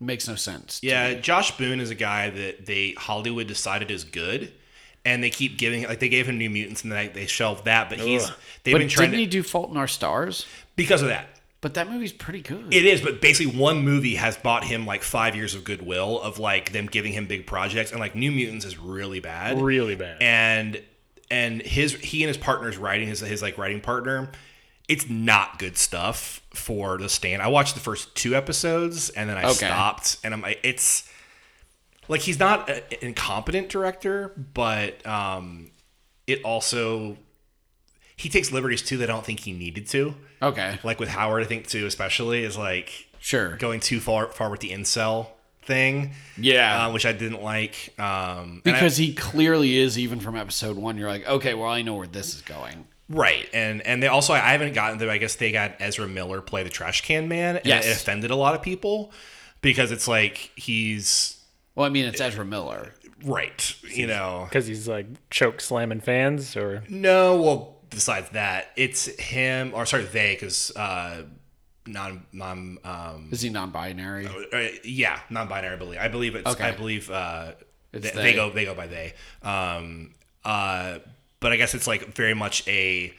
[0.00, 0.80] It makes no sense.
[0.82, 1.20] Yeah, me.
[1.20, 4.52] Josh Boone is a guy that they Hollywood decided is good,
[5.04, 7.88] and they keep giving like they gave him New Mutants and they, they shelved that,
[7.88, 8.26] but he's
[8.64, 10.44] they've But been trying didn't to he do Fault in Our Stars?
[10.76, 11.28] because of that.
[11.62, 12.72] But that movie's pretty good.
[12.72, 16.38] It is, but basically one movie has bought him like five years of goodwill of
[16.38, 20.18] like them giving him big projects, and like New Mutants is really bad, Really bad.
[20.22, 20.80] and
[21.30, 24.30] and his he and his partner's writing his his like writing partner.
[24.88, 27.42] It's not good stuff for the stand.
[27.42, 29.52] I watched the first two episodes and then I Okay.
[29.66, 31.08] stopped, and I'm like, it's
[32.08, 35.70] like he's not an incompetent director, but um,
[36.26, 37.16] it also
[38.14, 40.14] he takes liberties too that I don't think he needed to.
[40.40, 43.56] okay, Like with Howard, I think too, especially is like sure.
[43.56, 45.26] going too far far with the incel
[45.64, 46.12] thing.
[46.38, 46.86] Yeah.
[46.86, 47.92] uh, which I didn't like.
[47.98, 50.96] Um, and I- because he clearly is even from episode one.
[50.96, 52.86] You're like, okay, well, I know where this is going.
[53.08, 55.10] Right, and and they also I haven't gotten there.
[55.10, 57.86] I guess they got Ezra Miller play the trash can man, and Yes.
[57.86, 59.12] it offended a lot of people
[59.62, 61.42] because it's like he's
[61.74, 62.92] Well, I mean, it's Ezra Miller.
[63.24, 64.46] right, you know.
[64.48, 70.04] Because he's like choke slamming fans, or No, well, besides that, it's him or sorry
[70.04, 71.22] they because uh,
[71.86, 74.26] non non um Is he non-binary?
[74.26, 76.64] uh, yeah non-binary I believe I believe it's Okay.
[76.64, 77.52] I believe uh
[77.92, 78.22] It's they, they.
[78.30, 80.12] they go they go by they um
[80.44, 80.98] uh
[81.40, 83.12] but I guess it's like very much a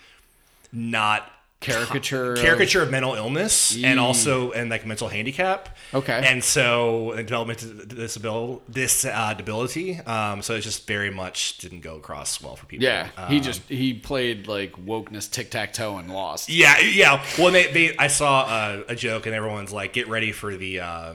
[0.72, 2.34] not Caricature.
[2.34, 6.22] of- caricature of mental illness and also and like mental handicap Okay.
[6.24, 11.82] and so and developmental disability this uh debility um so it just very much didn't
[11.82, 15.74] go across well for people Yeah, he Um, just he played like wokeness tic tac
[15.74, 16.48] toe and lost.
[16.48, 17.26] Yeah, yeah.
[17.40, 20.82] Well, they, they I saw uh, a joke and everyone's like, "Get ready for the
[20.82, 21.14] uh,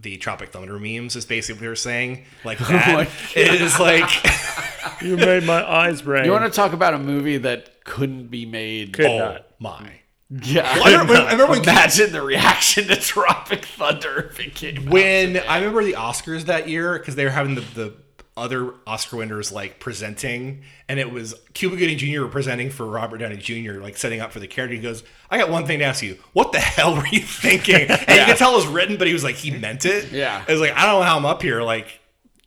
[0.00, 2.24] the Tropic Thunder memes." Is basically what they were saying.
[2.44, 6.24] Like oh my that it is like, you made my eyes rain.
[6.24, 8.92] You want to talk about a movie that couldn't be made?
[8.92, 9.46] Could oh not.
[9.58, 10.00] my.
[10.28, 14.56] Yeah, Well, I remember, I remember when, imagine the reaction to Tropic Thunder if it
[14.56, 15.46] came when today.
[15.46, 17.94] I remember the Oscars that year because they were having the, the
[18.36, 22.26] other Oscar winners like presenting, and it was Cuba Gooding Jr.
[22.26, 23.80] presenting for Robert Downey Jr.
[23.80, 24.74] like setting up for the character.
[24.74, 26.18] He goes, "I got one thing to ask you.
[26.34, 29.12] What the hell were you thinking?" And you could tell it was written, but he
[29.12, 30.10] was like, he meant it.
[30.12, 30.44] Yeah.
[30.46, 32.00] it was like I don't know how I'm up here like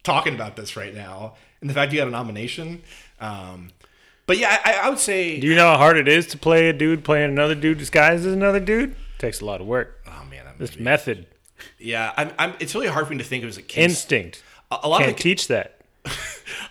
[0.03, 2.83] talking about this right now, and the fact you got a nomination.
[3.19, 3.71] Um,
[4.27, 6.69] but yeah, I, I would say, Do you know how hard it is to play
[6.69, 8.95] a dude playing another dude disguised as another dude?
[9.17, 9.99] takes a lot of work.
[10.07, 11.25] oh man, This method,
[11.79, 13.85] yeah, I'm, I'm, it's really hard for me to think of as a King.
[13.85, 14.43] instinct.
[14.71, 15.78] a, a lot Can't of the, teach that.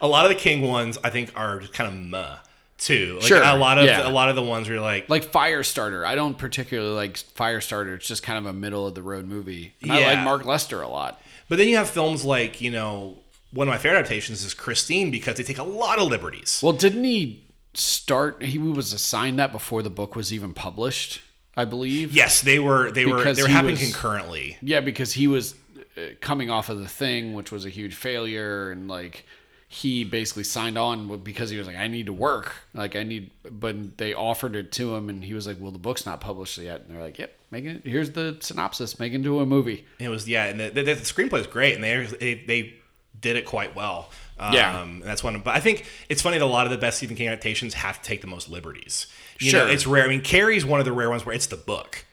[0.01, 2.37] A lot of the King ones I think are just kind of meh
[2.79, 3.15] too.
[3.17, 4.07] Like Sure, a lot of yeah.
[4.09, 6.05] a lot of the ones where you're like, like Firestarter.
[6.07, 7.97] I don't particularly like Firestarter.
[7.97, 9.75] It's just kind of a middle of the road movie.
[9.83, 11.21] And I like Mark Lester a lot.
[11.49, 13.19] but then you have films like you know
[13.53, 16.61] one of my favorite adaptations is Christine because they take a lot of liberties.
[16.63, 18.43] Well, didn't he start?
[18.43, 21.21] He was assigned that before the book was even published,
[21.57, 22.13] I believe.
[22.13, 24.57] Yes, they were they were they were happening was- concurrently.
[24.61, 25.55] Yeah, because he was
[25.97, 29.25] uh, coming off of the thing, which was a huge failure, and like
[29.71, 32.53] he basically signed on because he was like, I need to work.
[32.73, 35.79] Like I need, but they offered it to him, and he was like, Well, the
[35.79, 36.83] book's not published yet.
[36.87, 37.83] And they're like, Yep, making it.
[37.85, 38.99] Here's the synopsis.
[38.99, 39.85] Make it into a movie.
[39.99, 42.75] It was yeah, and the, the, the screenplay is great, and they they, they
[43.21, 44.11] did it quite well.
[44.39, 44.83] Um, Yeah.
[44.83, 45.39] and that's one.
[45.41, 48.01] But I think it's funny that a lot of the best Stephen King adaptations have
[48.01, 49.07] to take the most liberties.
[49.41, 49.67] You Sure.
[49.67, 50.05] know, it's rare.
[50.05, 52.05] I mean, Carrie's one of the rare ones where it's the book.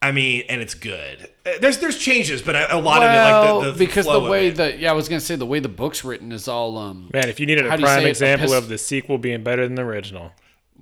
[0.00, 1.28] I mean, and it's good.
[1.44, 3.08] Uh, There's there's changes, but a, a lot well,
[3.60, 4.56] of it, like the, the because flow the way it.
[4.56, 7.10] that yeah, I was gonna say the way the book's written is all um.
[7.12, 9.42] Man, if you needed a How do you prime example Epist- of the sequel being
[9.42, 10.30] better than the original,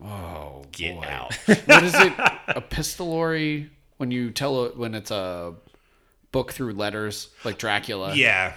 [0.05, 1.07] Oh, get boy.
[1.07, 1.35] out.
[1.47, 2.13] what is it?
[2.77, 5.55] Epistolary when you tell it when it's a
[6.33, 8.15] book through letters like Dracula.
[8.15, 8.53] yeah,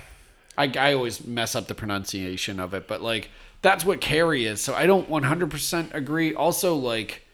[0.58, 3.30] I, I always mess up the pronunciation of it, but like
[3.62, 4.60] that's what Carrie is.
[4.62, 6.34] So I don't 100% agree.
[6.34, 7.26] Also, like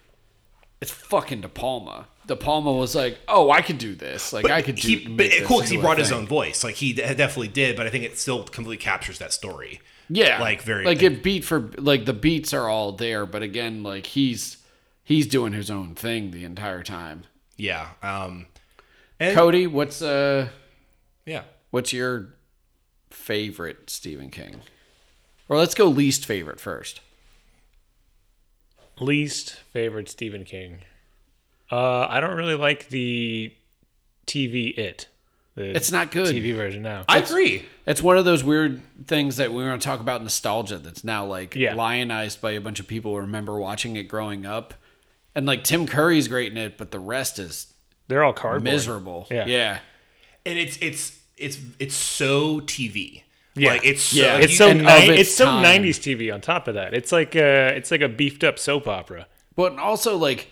[0.82, 2.08] it's fucking De Palma.
[2.28, 4.34] De Palma was like, "Oh, I could do this.
[4.34, 6.64] Like I could do." he, but cool because he brought his own voice.
[6.64, 9.82] Like he definitely did, but I think it still completely captures that story.
[10.10, 13.84] Yeah, like very like it beat for like the beats are all there, but again,
[13.84, 14.58] like he's
[15.04, 17.24] he's doing his own thing the entire time.
[17.58, 17.90] yeah.
[18.02, 18.48] Um,
[19.20, 20.50] and Cody, what's uh
[21.26, 21.44] yeah.
[21.72, 22.36] what's your
[23.10, 24.62] favorite Stephen King?
[25.48, 27.02] Or let's go least favorite first.
[29.00, 30.80] Least favorite Stephen King.
[31.72, 33.54] Uh, I don't really like the
[34.28, 35.08] TV It.
[35.56, 36.36] The It's not good.
[36.36, 37.06] TV version now.
[37.08, 37.66] I agree.
[37.88, 41.04] It's one of those weird things that we were going to talk about nostalgia that's
[41.04, 41.76] now like Yeah.
[41.76, 44.74] lionized by a bunch of people who remember watching it growing up.
[45.34, 47.74] And like Tim Curry's great in it, but the rest is
[48.08, 48.64] They're all cardboard.
[48.64, 49.28] miserable.
[49.32, 49.46] Yeah.
[49.46, 49.80] Yeah.
[50.46, 53.24] and it's it's it's it's so TV.
[53.56, 53.72] Yeah.
[53.72, 54.38] like it's Yeah.
[54.38, 55.64] so, It's so and of ni- its it's so time.
[55.64, 56.34] '90s TV.
[56.34, 59.28] On top of that, it's like a it's like a beefed up soap opera.
[59.56, 60.50] But also like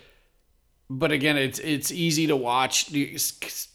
[0.90, 3.68] but again, it's it's easy to watch it's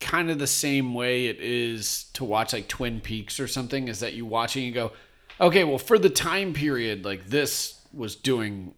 [0.00, 4.00] kind of the same way it is to watch like Twin Peaks or something is
[4.00, 4.92] that you watch it and you go,
[5.40, 8.74] "Okay, well for the time period like this was doing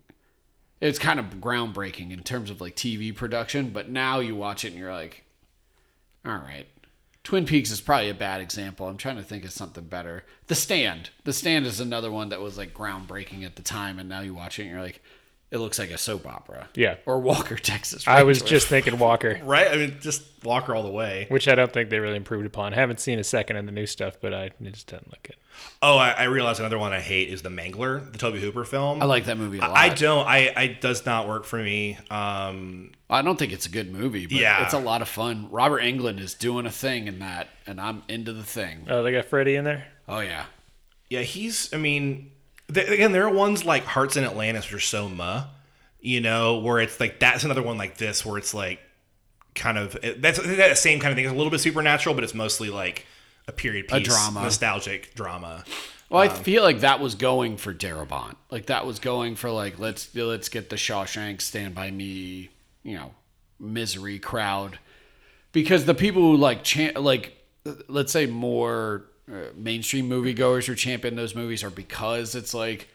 [0.81, 4.69] it's kind of groundbreaking in terms of like TV production, but now you watch it
[4.69, 5.25] and you're like,
[6.25, 6.67] all right.
[7.27, 8.87] Twin Peaks is probably a bad example.
[8.87, 10.23] I'm trying to think of something better.
[10.47, 11.11] The Stand.
[11.25, 14.33] The Stand is another one that was like groundbreaking at the time, and now you
[14.33, 15.03] watch it and you're like,
[15.51, 16.69] it looks like a soap opera.
[16.77, 16.99] Yeah.
[17.05, 18.07] Or Walker, Texas.
[18.07, 19.67] I was just thinking Walker, right.
[19.69, 21.27] I mean, just Walker all the way.
[21.29, 22.73] which I don't think they really improved upon.
[22.73, 25.29] I haven't seen a second in the new stuff, but I it just didn't look
[25.29, 25.35] it.
[25.83, 29.03] Oh, I, I realize another one I hate is the Mangler, the Tobe Hooper film.
[29.03, 29.71] I like that movie a lot.
[29.77, 30.27] I, I don't.
[30.27, 31.99] I I does not work for me.
[32.11, 34.65] Um, I don't think it's a good movie, but Yeah.
[34.65, 35.49] it's a lot of fun.
[35.51, 38.87] Robert Englund is doing a thing in that, and I'm into the thing.
[38.89, 39.87] Oh, they got Freddy in there.
[40.09, 40.47] Oh yeah.
[41.11, 41.73] yeah, he's.
[41.75, 42.31] I mean,
[42.73, 45.45] th- again, there are ones like Hearts in Atlantis, which are so muh.
[46.01, 48.81] You know, where it's like that's another one like this, where it's like
[49.55, 51.25] kind of that's that same kind of thing.
[51.27, 53.07] It's a little bit supernatural, but it's mostly like
[53.49, 54.43] a period piece, a drama.
[54.43, 55.65] nostalgic drama.
[56.09, 58.37] Well, Um, I feel like that was going for Darabont.
[58.51, 62.51] Like that was going for like let's let's get the Shawshank Stand by Me,
[62.83, 63.15] you know,
[63.59, 64.79] misery crowd,
[65.53, 67.33] because the people who like cha- like
[67.89, 72.89] let's say more uh, mainstream moviegoers who champion those movies are because it's like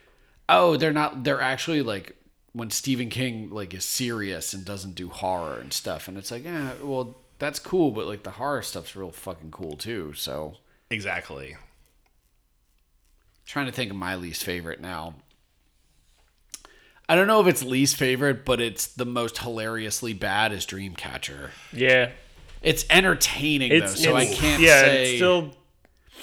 [0.47, 2.15] oh they're not they're actually like
[2.53, 6.45] when Stephen King like is serious and doesn't do horror and stuff and it's like
[6.45, 10.55] yeah well that's cool but like the horror stuff's real fucking cool too so
[10.89, 11.55] Exactly.
[13.45, 15.15] trying to think of my least favorite now.
[17.09, 21.49] I don't know if it's least favorite, but it's the most hilariously bad is Dreamcatcher.
[21.73, 22.11] Yeah,
[22.61, 25.55] It's entertaining it's though, so I it's- can't yeah, say it's still.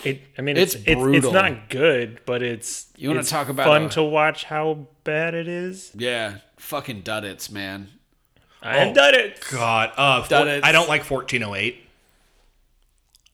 [0.04, 3.66] It, I mean, It's it's it's, it's, not good, but it's You wanna talk about
[3.66, 5.90] fun a- to watch how bad it is.
[5.94, 7.88] yeah, fucking duddits, man.
[8.62, 9.40] I have done it.
[9.50, 11.84] God, uh, That four- is- I don't like 1408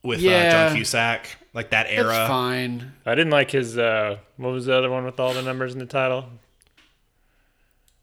[0.03, 2.27] with uh, John Cusack, like that It's era.
[2.29, 2.93] fine.
[3.07, 3.79] I didn't like his.
[3.79, 6.27] uh What was the other one with all the numbers in the title?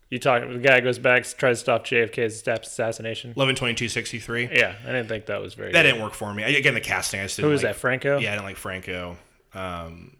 [0.10, 0.42] You talk.
[0.46, 3.34] The guy goes back, tries to stop JFK's assassination.
[3.36, 4.50] 11 22 63.
[4.52, 5.72] Yeah, I didn't think that was very.
[5.72, 5.92] That good.
[5.92, 6.44] didn't work for me.
[6.44, 7.20] I- Again, the casting.
[7.22, 7.80] I just didn't Who was like, that?
[7.80, 8.18] Franco.
[8.18, 9.18] Yeah, I didn't like Franco.
[9.54, 10.18] Um,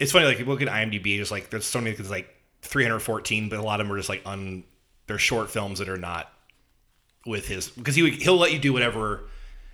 [0.00, 2.28] it's funny, like you look at IMDb, just like there's so many, there's like
[2.62, 4.64] 314, but a lot of them are just like un,
[5.10, 6.32] they're short films that are not
[7.26, 9.24] with his because he would, he'll let you do whatever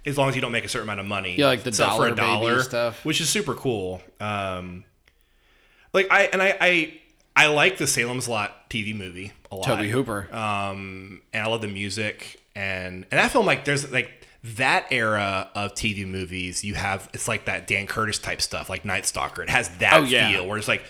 [0.04, 1.36] as long as you don't make a certain amount of money.
[1.36, 3.04] Yeah, like the dollar baby stuff.
[3.04, 4.00] which is super cool.
[4.20, 4.84] Um,
[5.92, 7.00] like I and I I
[7.34, 9.64] I like the Salem's Lot TV movie a lot.
[9.64, 10.28] Tobe Hooper.
[10.34, 14.10] Um, and I love the music and and that film like there's like
[14.44, 16.62] that era of TV movies.
[16.64, 19.42] You have it's like that Dan Curtis type stuff, like Night Stalker.
[19.42, 20.30] It has that Oh, yeah.
[20.30, 20.84] feel where it's like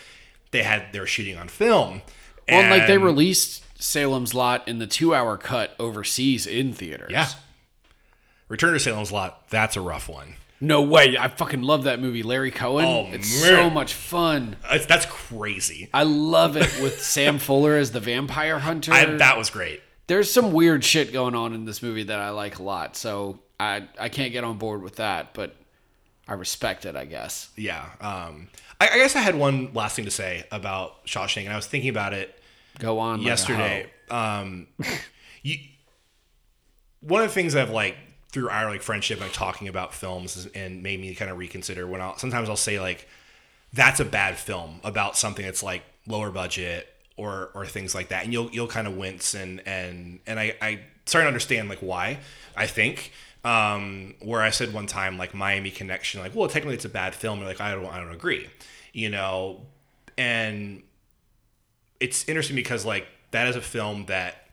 [0.50, 2.02] they had they were shooting on film.
[2.48, 7.10] well, and, like they released Salem's Lot in the two-hour cut overseas in theaters.
[7.10, 7.28] yeah.
[8.48, 9.48] Return to Salem's Lot.
[9.50, 10.34] That's a rough one.
[10.60, 11.16] No way.
[11.18, 12.22] I fucking love that movie.
[12.22, 12.84] Larry Cohen.
[12.86, 13.50] Oh, it's man.
[13.50, 14.56] so much fun.
[14.70, 15.90] It's, that's crazy.
[15.92, 18.92] I love it with Sam Fuller as the vampire hunter.
[18.92, 19.82] I, that was great.
[20.06, 22.96] There's some weird shit going on in this movie that I like a lot.
[22.96, 25.54] So I I can't get on board with that, but
[26.28, 27.50] I respect it, I guess.
[27.56, 27.84] Yeah.
[28.00, 28.48] Um,
[28.80, 31.66] I, I guess I had one last thing to say about Shawshank, and I was
[31.66, 32.40] thinking about it
[32.78, 33.18] Go on.
[33.18, 33.90] like yesterday.
[34.10, 34.66] Um,
[35.42, 35.58] you,
[37.00, 37.96] one of the things I've like
[38.32, 41.86] through our like friendship and talking about films is, and made me kind of reconsider
[41.86, 43.08] when I'll sometimes I'll say like
[43.72, 48.24] that's a bad film about something that's like lower budget or or things like that,
[48.24, 51.80] and you'll you'll kind of wince and and and I I starting to understand like
[51.80, 52.18] why
[52.56, 53.12] I think.
[53.44, 57.14] Um, where I said one time like Miami Connection, like, well, technically it's a bad
[57.14, 57.40] film.
[57.40, 58.48] Like, I don't, I don't agree,
[58.92, 59.60] you know,
[60.18, 60.82] and
[62.00, 64.46] it's interesting because like that is a film that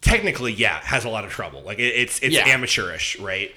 [0.00, 1.62] technically, yeah, has a lot of trouble.
[1.62, 2.46] Like it, it's it's Yeah.
[2.48, 3.54] amateurish, right?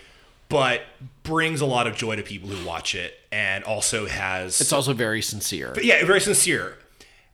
[0.49, 0.81] But
[1.23, 4.93] brings a lot of joy to people who watch it, and also has It's also
[4.93, 5.71] very sincere.
[5.73, 6.77] but yeah, very sincere.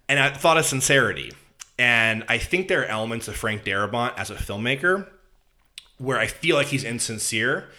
[0.10, 1.32] And I thought of sincerity.
[1.80, 5.08] And I think there are elements of Frank Darabont as a filmmaker
[5.98, 7.70] where I feel like he's insincere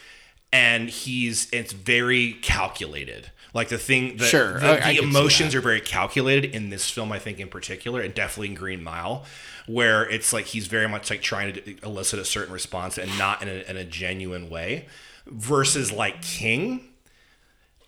[0.52, 3.30] and he's it's very calculated.
[3.54, 5.58] Like the thing, the, Sure, the, I- the emotions that.
[5.58, 7.10] are very calculated in this film.
[7.12, 9.24] I think in particular, and definitely in Green Mile,
[9.66, 13.40] where it's like he's very much like trying to elicit a certain response and not
[13.42, 14.86] in a, in a genuine way.
[15.26, 16.86] Versus like King,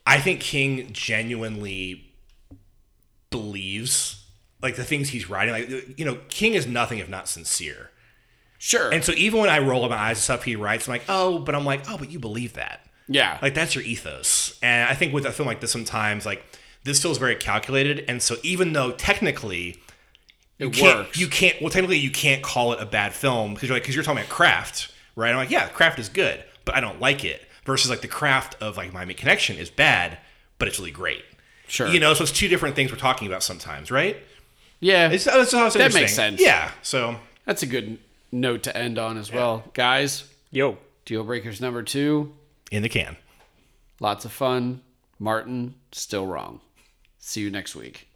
[0.06, 2.10] I think King genuinely
[3.30, 4.24] believes
[4.62, 5.52] like the things he's writing.
[5.52, 7.90] Like you know, King is nothing if not sincere.
[8.59, 8.93] Sure.
[8.93, 11.39] And so even when I roll my eyes at stuff he writes, I'm like, oh,
[11.39, 12.85] but I'm like, oh, but you believe that.
[13.06, 13.39] yeah.
[13.40, 14.59] Like that's your ethos.
[14.62, 16.44] And I think with a film like this, sometimes like
[16.85, 18.05] this feels very calculated.
[18.09, 19.76] And so even though technically
[20.59, 21.18] you It can't, works.
[21.20, 21.60] you can't.
[21.60, 24.18] Well, technically you can't call it a bad film because you're like because you're talking
[24.22, 25.30] about craft, right?
[25.30, 27.43] I'm like, yeah, craft is good, but I don't like it.
[27.64, 30.18] Versus like the craft of like Miami Connection is bad,
[30.59, 31.22] but it's really great.
[31.68, 31.86] Sure.
[31.86, 34.16] You know, so it's two different things we're talking about sometimes, right?
[34.80, 35.10] yeah.
[35.10, 36.40] It's, how it's That makes sense.
[36.40, 36.70] Yeah.
[36.82, 37.98] So That's a good
[38.32, 39.64] note to end on as well.
[39.74, 42.34] Guys, yo, deal breakers number two
[42.70, 43.16] in the can.
[44.00, 44.82] Lots of fun.
[45.18, 46.60] Martin, still wrong.
[47.18, 48.09] See you next week.